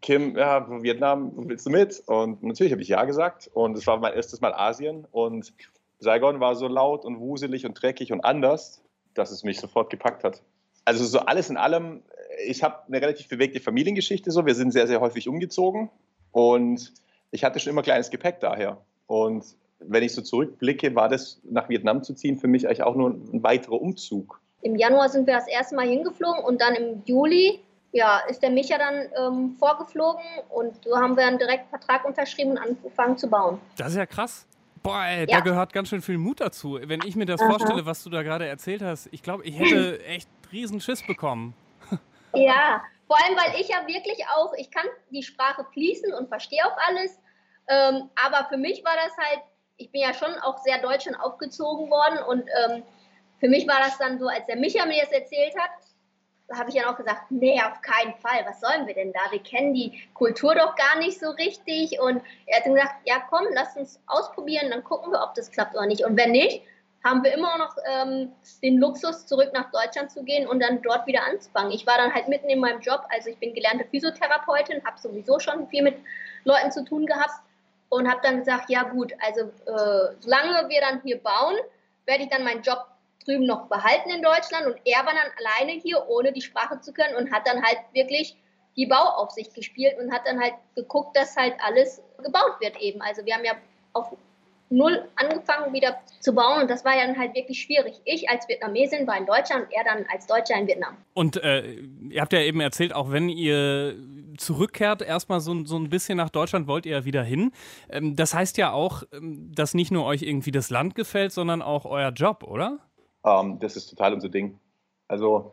Kim, 0.00 0.36
ja, 0.36 0.66
Vietnam, 0.82 1.32
willst 1.48 1.66
du 1.66 1.70
mit? 1.70 2.02
Und 2.06 2.42
natürlich 2.42 2.72
habe 2.72 2.82
ich 2.82 2.88
ja 2.88 3.04
gesagt. 3.04 3.50
Und 3.52 3.76
es 3.76 3.86
war 3.86 3.98
mein 3.98 4.14
erstes 4.14 4.40
Mal 4.40 4.52
Asien. 4.54 5.06
Und 5.10 5.52
Saigon 5.98 6.40
war 6.40 6.54
so 6.54 6.68
laut 6.68 7.04
und 7.04 7.18
wuselig 7.18 7.66
und 7.66 7.80
dreckig 7.80 8.12
und 8.12 8.20
anders, 8.24 8.82
dass 9.14 9.30
es 9.30 9.42
mich 9.42 9.58
sofort 9.58 9.90
gepackt 9.90 10.22
hat. 10.22 10.42
Also 10.84 11.04
so 11.04 11.20
alles 11.20 11.50
in 11.50 11.56
allem, 11.56 12.02
ich 12.46 12.62
habe 12.62 12.82
eine 12.86 13.00
relativ 13.00 13.28
bewegte 13.28 13.60
Familiengeschichte 13.60 14.30
so. 14.30 14.46
Wir 14.46 14.54
sind 14.54 14.72
sehr, 14.72 14.86
sehr 14.86 15.00
häufig 15.00 15.28
umgezogen. 15.28 15.90
Und 16.30 16.92
ich 17.30 17.42
hatte 17.42 17.58
schon 17.58 17.72
immer 17.72 17.82
kleines 17.82 18.10
Gepäck 18.10 18.40
daher. 18.40 18.82
Und 19.06 19.44
wenn 19.80 20.02
ich 20.02 20.14
so 20.14 20.22
zurückblicke, 20.22 20.94
war 20.94 21.08
das 21.08 21.40
nach 21.44 21.68
Vietnam 21.68 22.02
zu 22.02 22.14
ziehen 22.14 22.38
für 22.38 22.48
mich 22.48 22.66
eigentlich 22.66 22.82
auch 22.82 22.96
nur 22.96 23.10
ein 23.10 23.42
weiterer 23.42 23.80
Umzug. 23.80 24.40
Im 24.62 24.76
Januar 24.76 25.08
sind 25.08 25.26
wir 25.26 25.34
das 25.34 25.46
erste 25.46 25.76
Mal 25.76 25.86
hingeflogen 25.88 26.42
und 26.44 26.60
dann 26.60 26.74
im 26.74 27.02
Juli 27.04 27.60
ja, 27.92 28.20
ist 28.28 28.42
der 28.42 28.50
Micha 28.50 28.76
dann 28.76 29.08
ähm, 29.16 29.56
vorgeflogen 29.58 30.22
und 30.50 30.84
so 30.84 30.96
haben 30.96 31.16
wir 31.16 31.24
dann 31.24 31.38
direkt 31.38 31.68
Vertrag 31.70 32.04
unterschrieben 32.04 32.52
und 32.52 32.58
angefangen 32.58 33.16
zu 33.16 33.28
bauen. 33.28 33.60
Das 33.76 33.88
ist 33.88 33.96
ja 33.96 34.06
krass. 34.06 34.46
Boah, 34.82 35.04
ey, 35.06 35.20
ja. 35.20 35.38
da 35.38 35.40
gehört 35.40 35.72
ganz 35.72 35.88
schön 35.88 36.02
viel 36.02 36.18
Mut 36.18 36.40
dazu. 36.40 36.78
Wenn 36.82 37.00
ich 37.04 37.16
mir 37.16 37.26
das 37.26 37.40
Aha. 37.40 37.50
vorstelle, 37.50 37.86
was 37.86 38.02
du 38.04 38.10
da 38.10 38.22
gerade 38.22 38.46
erzählt 38.46 38.82
hast, 38.82 39.08
ich 39.10 39.22
glaube, 39.22 39.44
ich 39.44 39.58
hätte 39.58 40.04
echt 40.06 40.28
riesen 40.52 40.80
Schiss 40.80 41.06
bekommen. 41.06 41.54
Ja, 42.34 42.82
vor 43.06 43.16
allem, 43.24 43.36
weil 43.36 43.60
ich 43.60 43.68
ja 43.68 43.86
wirklich 43.86 44.22
auch, 44.36 44.52
ich 44.56 44.70
kann 44.70 44.84
die 45.10 45.22
Sprache 45.22 45.64
fließen 45.72 46.12
und 46.12 46.28
verstehe 46.28 46.60
auch 46.64 46.76
alles, 46.86 47.18
ähm, 47.68 48.10
aber 48.22 48.46
für 48.48 48.58
mich 48.58 48.84
war 48.84 48.92
das 48.94 49.16
halt 49.16 49.40
ich 49.78 49.90
bin 49.90 50.02
ja 50.02 50.12
schon 50.12 50.34
auch 50.42 50.58
sehr 50.58 50.78
Deutschland 50.82 51.18
aufgezogen 51.20 51.88
worden 51.88 52.18
und 52.28 52.48
ähm, 52.64 52.82
für 53.40 53.48
mich 53.48 53.66
war 53.66 53.78
das 53.78 53.96
dann 53.98 54.18
so, 54.18 54.26
als 54.26 54.44
der 54.46 54.56
Micha 54.56 54.84
mir 54.84 55.00
das 55.02 55.12
erzählt 55.12 55.54
hat, 55.56 55.70
habe 56.58 56.70
ich 56.70 56.76
dann 56.76 56.86
auch 56.86 56.96
gesagt, 56.96 57.30
nee, 57.30 57.60
auf 57.60 57.80
keinen 57.82 58.14
Fall, 58.14 58.44
was 58.46 58.60
sollen 58.60 58.86
wir 58.86 58.94
denn 58.94 59.12
da? 59.12 59.20
Wir 59.30 59.42
kennen 59.42 59.74
die 59.74 60.02
Kultur 60.14 60.54
doch 60.54 60.74
gar 60.76 60.98
nicht 60.98 61.20
so 61.20 61.28
richtig. 61.30 62.00
Und 62.00 62.22
er 62.46 62.56
hat 62.56 62.66
dann 62.66 62.74
gesagt, 62.74 62.94
ja 63.04 63.22
komm, 63.28 63.44
lass 63.52 63.76
uns 63.76 64.00
ausprobieren, 64.06 64.70
dann 64.70 64.82
gucken 64.82 65.12
wir, 65.12 65.22
ob 65.22 65.34
das 65.34 65.50
klappt 65.50 65.74
oder 65.76 65.86
nicht. 65.86 66.04
Und 66.04 66.16
wenn 66.16 66.32
nicht, 66.32 66.62
haben 67.04 67.22
wir 67.22 67.32
immer 67.34 67.58
noch 67.58 67.76
ähm, 67.86 68.32
den 68.62 68.78
Luxus, 68.78 69.26
zurück 69.26 69.50
nach 69.52 69.70
Deutschland 69.70 70.10
zu 70.10 70.24
gehen 70.24 70.48
und 70.48 70.60
dann 70.60 70.82
dort 70.82 71.06
wieder 71.06 71.22
anzufangen. 71.24 71.70
Ich 71.70 71.86
war 71.86 71.98
dann 71.98 72.12
halt 72.12 72.28
mitten 72.28 72.48
in 72.48 72.60
meinem 72.60 72.80
Job, 72.80 73.02
also 73.10 73.28
ich 73.28 73.38
bin 73.38 73.54
gelernte 73.54 73.84
Physiotherapeutin, 73.84 74.84
habe 74.84 74.98
sowieso 74.98 75.38
schon 75.38 75.68
viel 75.68 75.82
mit 75.82 75.96
Leuten 76.44 76.72
zu 76.72 76.82
tun 76.84 77.06
gehabt 77.06 77.42
und 77.88 78.08
habe 78.08 78.20
dann 78.22 78.38
gesagt, 78.38 78.70
ja 78.70 78.84
gut, 78.84 79.12
also 79.20 79.42
äh, 79.42 80.14
solange 80.20 80.68
wir 80.68 80.80
dann 80.80 81.00
hier 81.02 81.18
bauen, 81.18 81.56
werde 82.06 82.24
ich 82.24 82.30
dann 82.30 82.44
meinen 82.44 82.62
Job 82.62 82.86
drüben 83.24 83.46
noch 83.46 83.68
behalten 83.68 84.10
in 84.10 84.22
Deutschland 84.22 84.66
und 84.66 84.76
er 84.84 85.04
war 85.04 85.12
dann 85.12 85.30
alleine 85.38 85.80
hier, 85.80 86.08
ohne 86.08 86.32
die 86.32 86.40
Sprache 86.40 86.80
zu 86.80 86.92
können 86.92 87.16
und 87.16 87.32
hat 87.32 87.46
dann 87.46 87.62
halt 87.62 87.78
wirklich 87.92 88.36
die 88.76 88.86
Bauaufsicht 88.86 89.54
gespielt 89.54 89.96
und 89.98 90.12
hat 90.12 90.22
dann 90.26 90.40
halt 90.40 90.54
geguckt, 90.76 91.16
dass 91.16 91.36
halt 91.36 91.54
alles 91.62 92.00
gebaut 92.22 92.60
wird 92.60 92.80
eben. 92.80 93.02
Also 93.02 93.24
wir 93.24 93.34
haben 93.34 93.44
ja 93.44 93.52
auf 93.92 94.16
null 94.70 95.08
angefangen 95.16 95.72
wieder 95.72 95.98
zu 96.20 96.34
bauen 96.34 96.62
und 96.62 96.70
das 96.70 96.84
war 96.84 96.96
ja 96.96 97.06
dann 97.06 97.18
halt 97.18 97.34
wirklich 97.34 97.60
schwierig. 97.60 98.00
Ich 98.04 98.28
als 98.28 98.48
Vietnamesin 98.48 99.06
war 99.06 99.16
in 99.16 99.26
Deutschland 99.26 99.66
und 99.66 99.72
er 99.72 99.84
dann 99.84 100.06
als 100.12 100.26
Deutscher 100.26 100.56
in 100.56 100.66
Vietnam. 100.66 100.96
Und 101.14 101.42
äh, 101.42 101.72
ihr 102.10 102.20
habt 102.20 102.32
ja 102.32 102.40
eben 102.40 102.60
erzählt, 102.60 102.94
auch 102.94 103.10
wenn 103.10 103.28
ihr 103.28 103.96
zurückkehrt, 104.40 105.02
erstmal 105.02 105.40
so, 105.40 105.64
so 105.64 105.76
ein 105.76 105.90
bisschen 105.90 106.16
nach 106.16 106.30
Deutschland 106.30 106.66
wollt 106.66 106.86
ihr 106.86 106.98
ja 106.98 107.04
wieder 107.04 107.22
hin. 107.22 107.52
Ähm, 107.90 108.16
das 108.16 108.34
heißt 108.34 108.56
ja 108.56 108.72
auch, 108.72 109.02
ähm, 109.12 109.52
dass 109.54 109.74
nicht 109.74 109.90
nur 109.90 110.04
euch 110.04 110.22
irgendwie 110.22 110.50
das 110.50 110.70
Land 110.70 110.94
gefällt, 110.94 111.32
sondern 111.32 111.62
auch 111.62 111.84
euer 111.84 112.10
Job, 112.10 112.42
oder? 112.42 112.78
Ähm, 113.24 113.58
das 113.58 113.76
ist 113.76 113.88
total 113.88 114.14
unser 114.14 114.28
Ding. 114.28 114.58
Also 115.08 115.52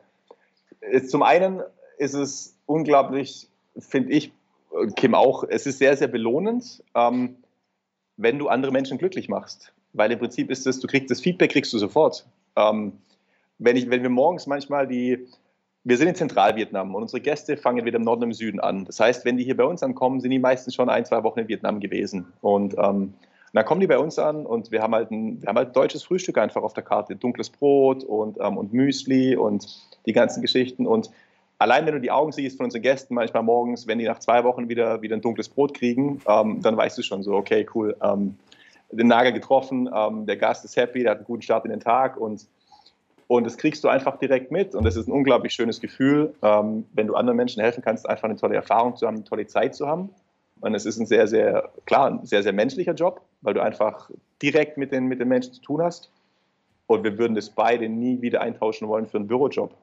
ist, 0.82 1.10
zum 1.10 1.24
einen 1.24 1.62
ist 1.98 2.14
es 2.14 2.58
unglaublich, 2.66 3.48
finde 3.78 4.12
ich, 4.14 4.32
Kim 4.96 5.16
auch, 5.16 5.44
es 5.48 5.66
ist 5.66 5.80
sehr, 5.80 5.96
sehr 5.96 6.08
belohnend, 6.08 6.84
ähm, 6.96 7.38
wenn 8.18 8.40
du 8.40 8.48
andere 8.50 8.72
Menschen 8.72 8.98
glücklich 8.98 9.30
machst. 9.30 9.74
Weil 9.94 10.12
im 10.12 10.20
Prinzip 10.20 10.52
ist 10.52 10.68
es, 10.68 10.80
du 10.80 10.88
kriegst 10.88 11.10
das 11.10 11.22
Feedback, 11.22 11.52
kriegst 11.52 11.72
du 11.72 11.78
sofort. 11.78 12.26
Ähm, 12.56 12.94
wenn, 13.58 13.78
ich, 13.78 13.90
wenn 13.90 14.02
wir 14.02 14.10
morgens 14.10 14.48
manchmal 14.48 14.88
die, 14.88 15.26
wir 15.86 15.98
sind 15.98 16.08
in 16.08 16.16
Zentralvietnam 16.16 16.96
und 16.96 17.04
unsere 17.04 17.22
Gäste 17.22 17.58
fangen 17.58 17.86
wieder 17.86 17.98
im 17.98 18.04
Norden 18.04 18.24
und 18.24 18.30
im 18.30 18.34
Süden 18.34 18.60
an. 18.60 18.86
Das 18.86 19.00
heißt, 19.00 19.24
wenn 19.24 19.38
die 19.38 19.44
hier 19.44 19.56
bei 19.56 19.64
uns 19.64 19.84
ankommen, 19.84 20.20
sind 20.20 20.32
die 20.32 20.40
meistens 20.40 20.74
schon 20.74 20.90
ein, 20.90 21.06
zwei 21.06 21.24
Wochen 21.24 21.40
in 21.40 21.48
Vietnam 21.48 21.80
gewesen. 21.80 22.26
Und 22.42 22.76
ähm, 22.78 23.14
dann 23.54 23.66
kommen 23.66 23.82
die 23.82 23.88
bei 23.88 24.00
uns 24.00 24.18
an 24.18 24.48
und 24.48 24.72
wir 24.72 24.82
haben 24.82 24.96
halt 24.96 25.12
ein, 25.12 25.42
wir 25.42 25.48
haben 25.48 25.58
halt 25.58 25.76
deutsches 25.76 26.04
Frühstück 26.04 26.40
einfach 26.40 26.64
auf 26.64 26.74
der 26.74 26.84
Karte. 26.84 27.16
Dunkles 27.16 27.52
Brot 27.52 28.04
und, 28.04 28.38
ähm, 28.42 28.58
und 28.58 28.74
Müsli 28.74 29.36
und 29.36 29.68
die 30.08 30.12
ganzen 30.12 30.42
Geschichten. 30.42 30.88
Und 30.88 31.12
allein 31.60 31.86
wenn 31.86 31.94
du 31.94 32.02
die 32.02 32.12
Augen 32.12 32.32
siehst 32.32 32.58
von 32.58 32.66
unseren 32.66 32.82
Gästen 32.82 33.14
manchmal 33.14 33.44
morgens, 33.44 33.86
wenn 33.86 34.00
die 34.00 34.06
nach 34.06 34.20
zwei 34.20 34.44
Wochen 34.44 34.68
wieder, 34.68 35.04
wieder 35.04 35.16
ein 35.16 35.22
dunkles 35.22 35.50
Brot 35.50 35.76
kriegen, 35.76 36.20
ähm, 36.28 36.64
dann 36.64 36.76
weißt 36.76 36.98
du 36.98 37.04
schon 37.04 37.22
so, 37.22 37.34
okay, 37.34 37.68
cool, 37.76 37.96
ähm, 38.02 38.36
den 38.92 39.08
Nager 39.08 39.32
getroffen, 39.32 39.88
ähm, 39.94 40.26
der 40.26 40.38
Gast 40.38 40.66
ist 40.66 40.76
happy, 40.78 41.04
der 41.04 41.12
hat 41.12 41.18
einen 41.20 41.28
guten 41.28 41.44
Start 41.44 41.64
in 41.66 41.72
den 41.72 41.80
Tag 41.80 42.18
und, 42.18 42.48
und 43.28 43.46
das 43.46 43.58
kriegst 43.58 43.84
du 43.84 43.88
einfach 43.88 44.18
direkt 44.18 44.52
mit 44.52 44.76
und 44.76 44.84
das 44.84 44.96
ist 44.96 45.08
ein 45.08 45.12
unglaublich 45.12 45.54
schönes 45.54 45.80
Gefühl, 45.82 46.36
ähm, 46.42 46.86
wenn 46.94 47.08
du 47.08 47.16
anderen 47.16 47.38
Menschen 47.38 47.62
helfen 47.62 47.84
kannst, 47.84 48.08
einfach 48.08 48.26
eine 48.26 48.36
tolle 48.36 48.56
Erfahrung 48.56 48.96
zu 48.96 49.08
haben, 49.08 49.16
eine 49.16 49.24
tolle 49.24 49.48
Zeit 49.48 49.76
zu 49.76 49.88
haben. 49.88 50.10
Und 50.62 50.74
es 50.74 50.86
ist 50.86 50.98
ein 50.98 51.06
sehr, 51.06 51.28
sehr, 51.28 51.70
klar, 51.86 52.10
ein 52.10 52.26
sehr, 52.26 52.42
sehr 52.42 52.54
menschlicher 52.54 52.94
Job, 52.94 53.22
weil 53.42 53.54
du 53.54 53.62
einfach 53.62 54.10
direkt 54.42 54.78
mit 54.78 54.92
den, 54.92 55.06
mit 55.06 55.20
den 55.20 55.28
Menschen 55.28 55.54
zu 55.54 55.62
tun 55.62 55.82
hast. 55.82 56.12
Und 56.88 57.04
wir 57.04 57.18
würden 57.18 57.36
das 57.36 57.50
beide 57.50 57.90
nie 57.90 58.22
wieder 58.22 58.42
eintauschen 58.42 58.88
wollen 58.88 59.08
für 59.08 59.18
einen 59.18 59.28
Bürojob. 59.28 59.76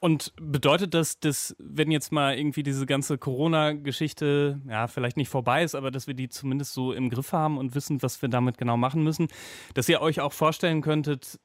Und 0.00 0.34
bedeutet 0.36 0.92
das, 0.92 1.18
dass, 1.18 1.56
wenn 1.58 1.90
jetzt 1.90 2.12
mal 2.12 2.36
irgendwie 2.36 2.62
diese 2.62 2.84
ganze 2.84 3.16
Corona-Geschichte, 3.16 4.60
ja, 4.68 4.86
vielleicht 4.86 5.16
nicht 5.16 5.30
vorbei 5.30 5.64
ist, 5.64 5.74
aber 5.74 5.90
dass 5.90 6.06
wir 6.06 6.12
die 6.12 6.28
zumindest 6.28 6.74
so 6.74 6.92
im 6.92 7.08
Griff 7.08 7.32
haben 7.32 7.56
und 7.56 7.74
wissen, 7.74 8.02
was 8.02 8.20
wir 8.20 8.28
damit 8.28 8.58
genau 8.58 8.76
machen 8.76 9.02
müssen, 9.02 9.28
dass 9.72 9.88
ihr 9.88 10.02
euch 10.02 10.20
auch 10.20 10.34
vorstellen 10.34 10.82
könntet, 10.82 11.40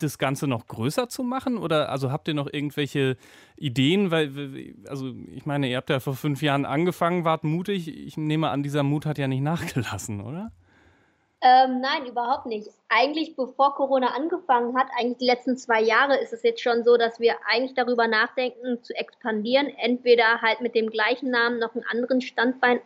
das 0.00 0.18
Ganze 0.18 0.46
noch 0.46 0.66
größer 0.66 1.08
zu 1.08 1.22
machen? 1.22 1.58
Oder 1.58 1.88
also 1.90 2.10
habt 2.10 2.28
ihr 2.28 2.34
noch 2.34 2.52
irgendwelche 2.52 3.16
Ideen? 3.56 4.10
Weil, 4.10 4.74
also 4.88 5.12
ich 5.32 5.46
meine, 5.46 5.68
ihr 5.68 5.76
habt 5.76 5.90
ja 5.90 6.00
vor 6.00 6.14
fünf 6.14 6.42
Jahren 6.42 6.64
angefangen, 6.64 7.24
wart 7.24 7.44
mutig. 7.44 7.88
Ich 7.88 8.16
nehme 8.16 8.50
an, 8.50 8.62
dieser 8.62 8.82
Mut 8.82 9.06
hat 9.06 9.18
ja 9.18 9.28
nicht 9.28 9.40
nachgelassen, 9.42 10.20
oder? 10.20 10.52
Ähm, 11.42 11.80
nein, 11.80 12.06
überhaupt 12.06 12.46
nicht. 12.46 12.68
Eigentlich, 12.88 13.36
bevor 13.36 13.74
Corona 13.74 14.14
angefangen 14.16 14.76
hat, 14.76 14.88
eigentlich 14.98 15.18
die 15.18 15.26
letzten 15.26 15.56
zwei 15.56 15.82
Jahre, 15.82 16.16
ist 16.16 16.32
es 16.32 16.42
jetzt 16.42 16.62
schon 16.62 16.82
so, 16.82 16.96
dass 16.96 17.20
wir 17.20 17.34
eigentlich 17.46 17.74
darüber 17.74 18.08
nachdenken, 18.08 18.82
zu 18.82 18.94
expandieren. 18.94 19.68
Entweder 19.68 20.40
halt 20.40 20.60
mit 20.60 20.74
dem 20.74 20.88
gleichen 20.88 21.30
Namen 21.30 21.58
noch 21.58 21.74
einen 21.74 21.84
anderen 21.84 22.20
Standbein 22.20 22.80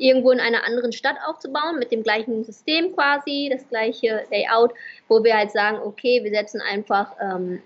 irgendwo 0.00 0.30
in 0.30 0.40
einer 0.40 0.64
anderen 0.64 0.92
Stadt 0.92 1.16
aufzubauen, 1.26 1.78
mit 1.78 1.92
dem 1.92 2.02
gleichen 2.02 2.42
System 2.42 2.94
quasi, 2.94 3.50
das 3.52 3.68
gleiche 3.68 4.24
Layout, 4.30 4.72
wo 5.08 5.22
wir 5.22 5.36
halt 5.36 5.52
sagen, 5.52 5.78
okay, 5.84 6.24
wir 6.24 6.30
setzen 6.30 6.60
einfach 6.60 7.12
ähm, 7.20 7.62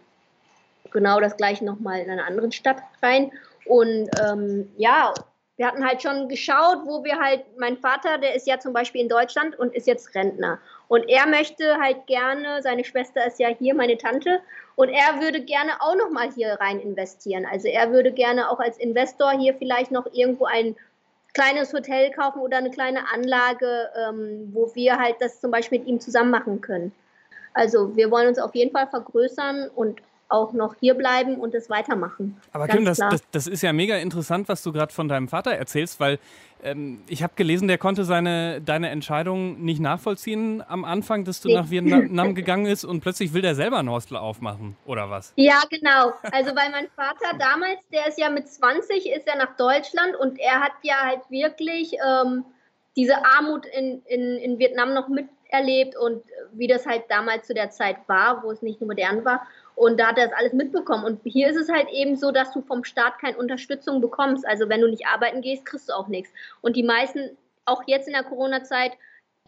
genau 0.91 1.21
das 1.21 1.37
gleiche 1.37 1.65
nochmal 1.65 2.01
in 2.01 2.11
einer 2.11 2.27
anderen 2.27 2.53
Stadt 2.53 2.83
rein. 3.03 3.31
Und 3.67 4.11
ähm, 4.21 4.71
ja, 4.77 5.15
wir 5.57 5.67
hatten 5.67 5.87
halt 5.87 6.03
schon 6.03 6.29
geschaut, 6.29 6.79
wo 6.85 7.05
wir 7.05 7.19
halt, 7.21 7.45
mein 7.59 7.77
Vater, 7.77 8.19
der 8.19 8.35
ist 8.35 8.49
ja 8.49 8.59
zum 8.59 8.73
Beispiel 8.73 9.03
in 9.03 9.09
Deutschland 9.09 9.57
und 9.57 9.73
ist 9.73 9.87
jetzt 9.87 10.13
Rentner. 10.17 10.59
Und 10.89 11.09
er 11.09 11.27
möchte 11.27 11.79
halt 11.79 12.07
gerne, 12.07 12.61
seine 12.63 12.85
Schwester 12.85 13.25
ist 13.27 13.39
ja 13.39 13.49
hier, 13.49 13.75
meine 13.75 13.97
Tante, 13.97 14.41
und 14.75 14.89
er 14.89 15.21
würde 15.21 15.41
gerne 15.41 15.71
auch 15.81 15.95
nochmal 15.95 16.33
hier 16.35 16.57
rein 16.61 16.81
investieren. 16.81 17.47
Also 17.47 17.69
er 17.69 17.93
würde 17.93 18.11
gerne 18.11 18.51
auch 18.51 18.59
als 18.59 18.77
Investor 18.79 19.31
hier 19.39 19.55
vielleicht 19.55 19.93
noch 19.93 20.07
irgendwo 20.13 20.47
ein 20.47 20.75
kleines 21.35 21.73
Hotel 21.73 22.11
kaufen 22.13 22.41
oder 22.41 22.59
eine 22.59 22.71
kleine 22.71 23.13
Anlage, 23.13 23.91
ähm, 23.97 24.51
wo 24.53 24.75
wir 24.75 24.99
halt 24.99 25.17
das 25.21 25.41
zum 25.41 25.51
Beispiel 25.51 25.81
mit 25.81 25.89
ihm 25.89 26.01
zusammen 26.01 26.31
machen 26.31 26.61
können. 26.61 26.93
Also 27.53 27.97
wir 27.97 28.11
wollen 28.11 28.29
uns 28.29 28.39
auf 28.39 28.55
jeden 28.55 28.73
Fall 28.73 28.87
vergrößern 28.87 29.69
und 29.75 30.01
auch 30.35 30.53
noch 30.53 30.75
hier 30.81 30.95
bleiben 30.95 31.37
und 31.37 31.55
es 31.55 31.71
weitermachen. 31.71 32.37
Aber 32.53 32.67
Kim, 32.69 32.85
das, 32.85 32.99
das, 32.99 33.23
das, 33.31 33.47
ist 33.47 33.63
ja 33.63 33.73
mega 33.73 33.97
interessant, 33.97 34.49
was 34.49 34.63
du 34.63 34.73
gerade 34.73 34.93
von 34.93 35.09
deinem 35.09 35.29
Vater 35.29 35.53
erzählst, 35.53 36.01
weil 36.01 36.19
ähm, 36.63 37.03
ich 37.09 37.23
habe 37.23 37.35
gelesen, 37.37 37.69
der 37.69 37.79
konnte 37.79 38.05
seine, 38.05 38.61
deine 38.61 38.89
Entscheidung 38.89 39.63
nicht 39.63 39.81
nachvollziehen 39.81 40.63
am 40.67 40.85
Anfang, 40.85 41.25
dass 41.25 41.41
du 41.41 41.49
nee. 41.49 41.55
nach 41.55 41.71
Vietnam 41.71 42.35
gegangen 42.35 42.65
bist 42.65 42.85
und 42.85 43.01
plötzlich 43.01 43.33
will 43.33 43.43
der 43.43 43.55
selber 43.55 43.79
ein 43.79 43.91
Hostel 43.91 44.17
aufmachen, 44.17 44.77
oder 44.87 45.11
was? 45.11 45.33
Ja, 45.37 45.63
genau. 45.71 46.13
Also 46.33 46.57
weil 46.57 46.71
mein 46.71 46.89
Vater 46.97 47.39
damals, 47.39 47.81
der 47.93 48.09
ist 48.09 48.19
ja 48.19 48.31
mit 48.31 48.49
20, 48.49 49.11
ist 49.11 49.27
er 49.27 49.37
nach 49.37 49.57
Deutschland 49.57 50.17
und 50.17 50.39
er 50.41 50.61
hat 50.61 50.73
ja 50.83 50.97
halt 51.05 51.21
wirklich 51.31 51.93
ähm, 51.95 52.45
diese 52.97 53.25
Armut 53.25 53.67
in, 53.67 54.03
in, 54.07 54.39
in 54.39 54.59
Vietnam 54.59 54.95
noch 54.95 55.09
miterlebt 55.09 55.97
und 55.97 56.23
wie 56.53 56.67
das 56.67 56.87
halt 56.87 57.05
damals 57.09 57.47
zu 57.47 57.55
der 57.55 57.71
Zeit 57.71 57.97
war, 58.07 58.43
wo 58.43 58.51
es 58.51 58.63
nicht 58.63 58.81
modern 58.81 59.25
war. 59.25 59.47
Und 59.75 59.99
da 59.99 60.09
hat 60.09 60.19
er 60.19 60.29
das 60.29 60.39
alles 60.39 60.53
mitbekommen. 60.53 61.05
Und 61.05 61.21
hier 61.25 61.49
ist 61.49 61.57
es 61.57 61.69
halt 61.69 61.89
eben 61.91 62.17
so, 62.17 62.31
dass 62.31 62.53
du 62.53 62.63
vom 62.63 62.85
Staat 62.85 63.19
keine 63.19 63.37
Unterstützung 63.37 64.01
bekommst. 64.01 64.47
Also 64.47 64.69
wenn 64.69 64.81
du 64.81 64.89
nicht 64.89 65.07
arbeiten 65.07 65.41
gehst, 65.41 65.67
kriegst 65.67 65.89
du 65.89 65.95
auch 65.95 66.07
nichts. 66.07 66.31
Und 66.61 66.77
die 66.77 66.85
meisten, 66.85 67.37
auch 67.65 67.83
jetzt 67.87 68.07
in 68.07 68.15
der 68.15 68.23
Corona-Zeit, 68.23 68.93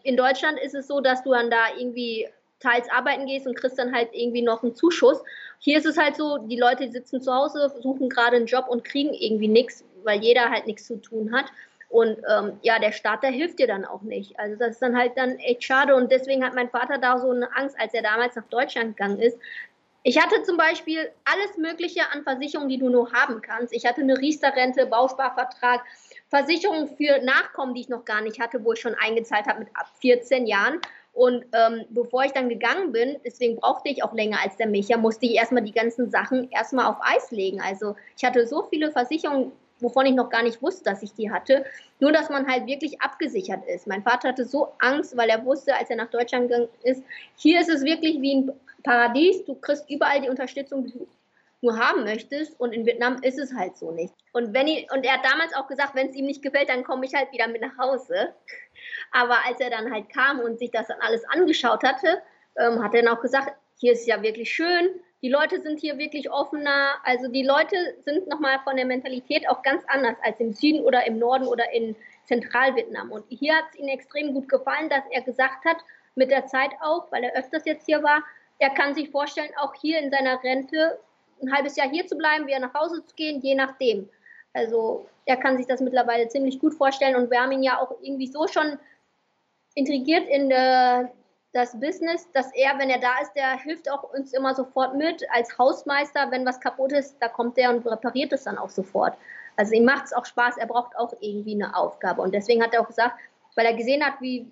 in 0.03 0.17
Deutschland 0.17 0.59
ist 0.59 0.75
es 0.75 0.87
so, 0.87 0.99
dass 0.99 1.23
du 1.23 1.31
dann 1.31 1.49
da 1.49 1.75
irgendwie 1.77 2.27
teils 2.59 2.89
arbeiten 2.89 3.25
gehst 3.25 3.47
und 3.47 3.55
kriegst 3.55 3.77
dann 3.79 3.93
halt 3.93 4.09
irgendwie 4.11 4.41
noch 4.41 4.63
einen 4.63 4.75
Zuschuss. 4.75 5.23
Hier 5.59 5.77
ist 5.77 5.85
es 5.85 5.97
halt 5.97 6.15
so, 6.15 6.37
die 6.39 6.59
Leute 6.59 6.89
sitzen 6.89 7.21
zu 7.21 7.33
Hause, 7.33 7.71
suchen 7.81 8.09
gerade 8.09 8.35
einen 8.35 8.47
Job 8.47 8.65
und 8.67 8.83
kriegen 8.83 9.13
irgendwie 9.13 9.47
nichts, 9.47 9.85
weil 10.03 10.21
jeder 10.21 10.49
halt 10.49 10.65
nichts 10.65 10.87
zu 10.87 10.97
tun 10.97 11.31
hat. 11.33 11.45
Und 11.89 12.17
ähm, 12.29 12.59
ja, 12.61 12.79
der 12.79 12.91
Staat, 12.91 13.23
der 13.23 13.31
hilft 13.31 13.59
dir 13.59 13.67
dann 13.67 13.85
auch 13.85 14.01
nicht. 14.01 14.37
Also 14.39 14.57
das 14.57 14.71
ist 14.71 14.81
dann 14.81 14.97
halt 14.97 15.13
dann 15.15 15.37
echt 15.37 15.63
schade. 15.63 15.95
Und 15.95 16.11
deswegen 16.11 16.43
hat 16.43 16.53
mein 16.53 16.69
Vater 16.69 16.97
da 16.97 17.17
so 17.17 17.31
eine 17.31 17.55
Angst, 17.55 17.79
als 17.79 17.93
er 17.93 18.01
damals 18.01 18.35
nach 18.35 18.47
Deutschland 18.49 18.97
gegangen 18.97 19.19
ist, 19.19 19.37
ich 20.03 20.17
hatte 20.23 20.41
zum 20.43 20.55
Beispiel 20.55 21.11
alles 21.25 21.57
Mögliche 21.57 21.99
an 22.13 22.23
Versicherungen, 22.23 22.69
die 22.69 22.77
du 22.77 22.87
nur 22.87 23.11
haben 23.11 23.41
kannst. 23.41 23.73
Ich 23.73 23.85
hatte 23.85 23.99
eine 23.99 24.17
Riester-Rente, 24.17 24.85
Bausparvertrag, 24.85 25.83
Versicherungen 26.29 26.87
für 26.87 27.21
Nachkommen, 27.25 27.73
die 27.73 27.81
ich 27.81 27.89
noch 27.89 28.05
gar 28.05 28.21
nicht 28.21 28.39
hatte, 28.39 28.63
wo 28.63 28.71
ich 28.71 28.79
schon 28.79 28.95
eingezahlt 28.95 29.47
habe 29.47 29.59
mit 29.59 29.67
ab 29.73 29.87
14 29.99 30.47
Jahren. 30.47 30.79
Und 31.11 31.45
ähm, 31.51 31.83
bevor 31.89 32.23
ich 32.23 32.31
dann 32.31 32.47
gegangen 32.47 32.93
bin, 32.93 33.17
deswegen 33.25 33.57
brauchte 33.57 33.89
ich 33.89 34.01
auch 34.01 34.13
länger 34.13 34.37
als 34.41 34.55
der 34.55 34.67
Micha, 34.67 34.95
musste 34.95 35.25
ich 35.25 35.33
erstmal 35.33 35.63
die 35.63 35.73
ganzen 35.73 36.09
Sachen 36.09 36.49
erstmal 36.51 36.85
auf 36.85 36.97
Eis 37.01 37.31
legen. 37.31 37.59
Also 37.59 37.97
ich 38.15 38.23
hatte 38.23 38.47
so 38.47 38.63
viele 38.63 38.93
Versicherungen, 38.93 39.51
wovon 39.79 40.05
ich 40.05 40.13
noch 40.13 40.29
gar 40.29 40.43
nicht 40.43 40.61
wusste, 40.61 40.83
dass 40.83 41.03
ich 41.03 41.13
die 41.13 41.31
hatte. 41.31 41.65
Nur, 41.99 42.11
dass 42.11 42.29
man 42.29 42.47
halt 42.47 42.65
wirklich 42.67 43.01
abgesichert 43.01 43.65
ist. 43.67 43.87
Mein 43.87 44.03
Vater 44.03 44.29
hatte 44.29 44.45
so 44.45 44.73
Angst, 44.79 45.15
weil 45.17 45.29
er 45.29 45.45
wusste, 45.45 45.75
als 45.75 45.89
er 45.89 45.97
nach 45.97 46.09
Deutschland 46.09 46.49
gegangen 46.49 46.69
ist, 46.83 47.03
hier 47.35 47.59
ist 47.59 47.69
es 47.69 47.83
wirklich 47.83 48.21
wie 48.21 48.35
ein 48.35 48.51
Paradies, 48.83 49.43
du 49.45 49.55
kriegst 49.55 49.89
überall 49.89 50.21
die 50.21 50.29
Unterstützung, 50.29 50.85
die 50.85 50.93
du 50.93 51.07
nur 51.61 51.77
haben 51.77 52.03
möchtest. 52.03 52.59
Und 52.59 52.73
in 52.73 52.85
Vietnam 52.85 53.17
ist 53.21 53.39
es 53.39 53.53
halt 53.53 53.77
so 53.77 53.91
nicht. 53.91 54.13
Und, 54.33 54.53
wenn 54.53 54.67
ich, 54.67 54.91
und 54.91 55.03
er 55.03 55.13
hat 55.13 55.25
damals 55.25 55.53
auch 55.55 55.67
gesagt, 55.67 55.95
wenn 55.95 56.09
es 56.09 56.15
ihm 56.15 56.25
nicht 56.25 56.41
gefällt, 56.41 56.69
dann 56.69 56.83
komme 56.83 57.05
ich 57.05 57.13
halt 57.13 57.31
wieder 57.31 57.47
mit 57.47 57.61
nach 57.61 57.77
Hause. 57.77 58.33
Aber 59.11 59.37
als 59.45 59.59
er 59.59 59.69
dann 59.69 59.91
halt 59.91 60.09
kam 60.09 60.39
und 60.39 60.59
sich 60.59 60.71
das 60.71 60.87
dann 60.87 61.01
alles 61.01 61.23
angeschaut 61.29 61.83
hatte, 61.83 62.21
ähm, 62.57 62.83
hat 62.83 62.93
er 62.93 63.03
dann 63.03 63.15
auch 63.15 63.21
gesagt, 63.21 63.53
hier 63.79 63.93
ist 63.93 64.07
ja 64.07 64.21
wirklich 64.21 64.51
schön, 64.51 64.99
die 65.21 65.29
Leute 65.29 65.61
sind 65.61 65.79
hier 65.79 65.97
wirklich 65.97 66.31
offener. 66.31 66.95
Also 67.03 67.27
die 67.27 67.43
Leute 67.43 67.75
sind 67.99 68.27
nochmal 68.27 68.59
von 68.63 68.75
der 68.75 68.85
Mentalität 68.85 69.49
auch 69.49 69.63
ganz 69.63 69.83
anders 69.87 70.15
als 70.21 70.39
im 70.39 70.53
Süden 70.53 70.83
oder 70.83 71.05
im 71.07 71.17
Norden 71.17 71.47
oder 71.47 71.71
in 71.73 71.95
Zentralvietnam. 72.25 73.11
Und 73.11 73.25
hier 73.29 73.55
hat 73.55 73.65
es 73.71 73.79
ihnen 73.79 73.89
extrem 73.89 74.33
gut 74.33 74.47
gefallen, 74.47 74.89
dass 74.89 75.03
er 75.11 75.21
gesagt 75.21 75.65
hat, 75.65 75.77
mit 76.15 76.31
der 76.31 76.45
Zeit 76.47 76.71
auch, 76.81 77.11
weil 77.11 77.23
er 77.23 77.35
öfters 77.35 77.65
jetzt 77.65 77.85
hier 77.85 78.03
war, 78.03 78.23
er 78.59 78.71
kann 78.71 78.95
sich 78.95 79.09
vorstellen, 79.09 79.51
auch 79.57 79.73
hier 79.79 79.99
in 79.99 80.09
seiner 80.09 80.43
Rente 80.43 80.99
ein 81.41 81.53
halbes 81.53 81.75
Jahr 81.75 81.89
hier 81.89 82.07
zu 82.07 82.15
bleiben, 82.15 82.47
wieder 82.47 82.59
nach 82.59 82.73
Hause 82.73 83.05
zu 83.05 83.15
gehen, 83.15 83.39
je 83.41 83.55
nachdem. 83.55 84.09
Also 84.53 85.07
er 85.25 85.37
kann 85.37 85.57
sich 85.57 85.67
das 85.67 85.81
mittlerweile 85.81 86.27
ziemlich 86.27 86.59
gut 86.59 86.73
vorstellen 86.73 87.15
und 87.15 87.29
wir 87.29 87.39
haben 87.39 87.51
ihn 87.51 87.63
ja 87.63 87.79
auch 87.79 87.91
irgendwie 88.01 88.27
so 88.27 88.47
schon 88.47 88.79
intrigiert 89.75 90.27
in 90.27 90.49
der, 90.49 91.11
das 91.53 91.79
Business, 91.79 92.29
dass 92.33 92.53
er, 92.53 92.77
wenn 92.77 92.89
er 92.89 92.99
da 92.99 93.19
ist, 93.21 93.33
der 93.33 93.57
hilft 93.59 93.89
auch 93.89 94.03
uns 94.13 94.33
immer 94.33 94.53
sofort 94.53 94.95
mit. 94.95 95.25
Als 95.31 95.57
Hausmeister, 95.57 96.29
wenn 96.31 96.45
was 96.45 96.59
kaputt 96.59 96.91
ist, 96.91 97.15
da 97.19 97.29
kommt 97.29 97.57
der 97.57 97.69
und 97.69 97.85
repariert 97.85 98.33
es 98.33 98.43
dann 98.43 98.57
auch 98.57 98.69
sofort. 98.69 99.17
Also 99.55 99.73
ihm 99.73 99.85
macht 99.85 100.05
es 100.05 100.13
auch 100.13 100.25
Spaß, 100.25 100.57
er 100.57 100.67
braucht 100.67 100.95
auch 100.97 101.13
irgendwie 101.19 101.55
eine 101.55 101.75
Aufgabe. 101.75 102.21
Und 102.21 102.33
deswegen 102.33 102.61
hat 102.61 102.73
er 102.73 102.81
auch 102.81 102.87
gesagt, 102.87 103.19
weil 103.55 103.65
er 103.65 103.73
gesehen 103.73 104.03
hat, 104.05 104.21
wie, 104.21 104.51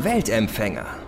Weltempfänger. 0.01 1.06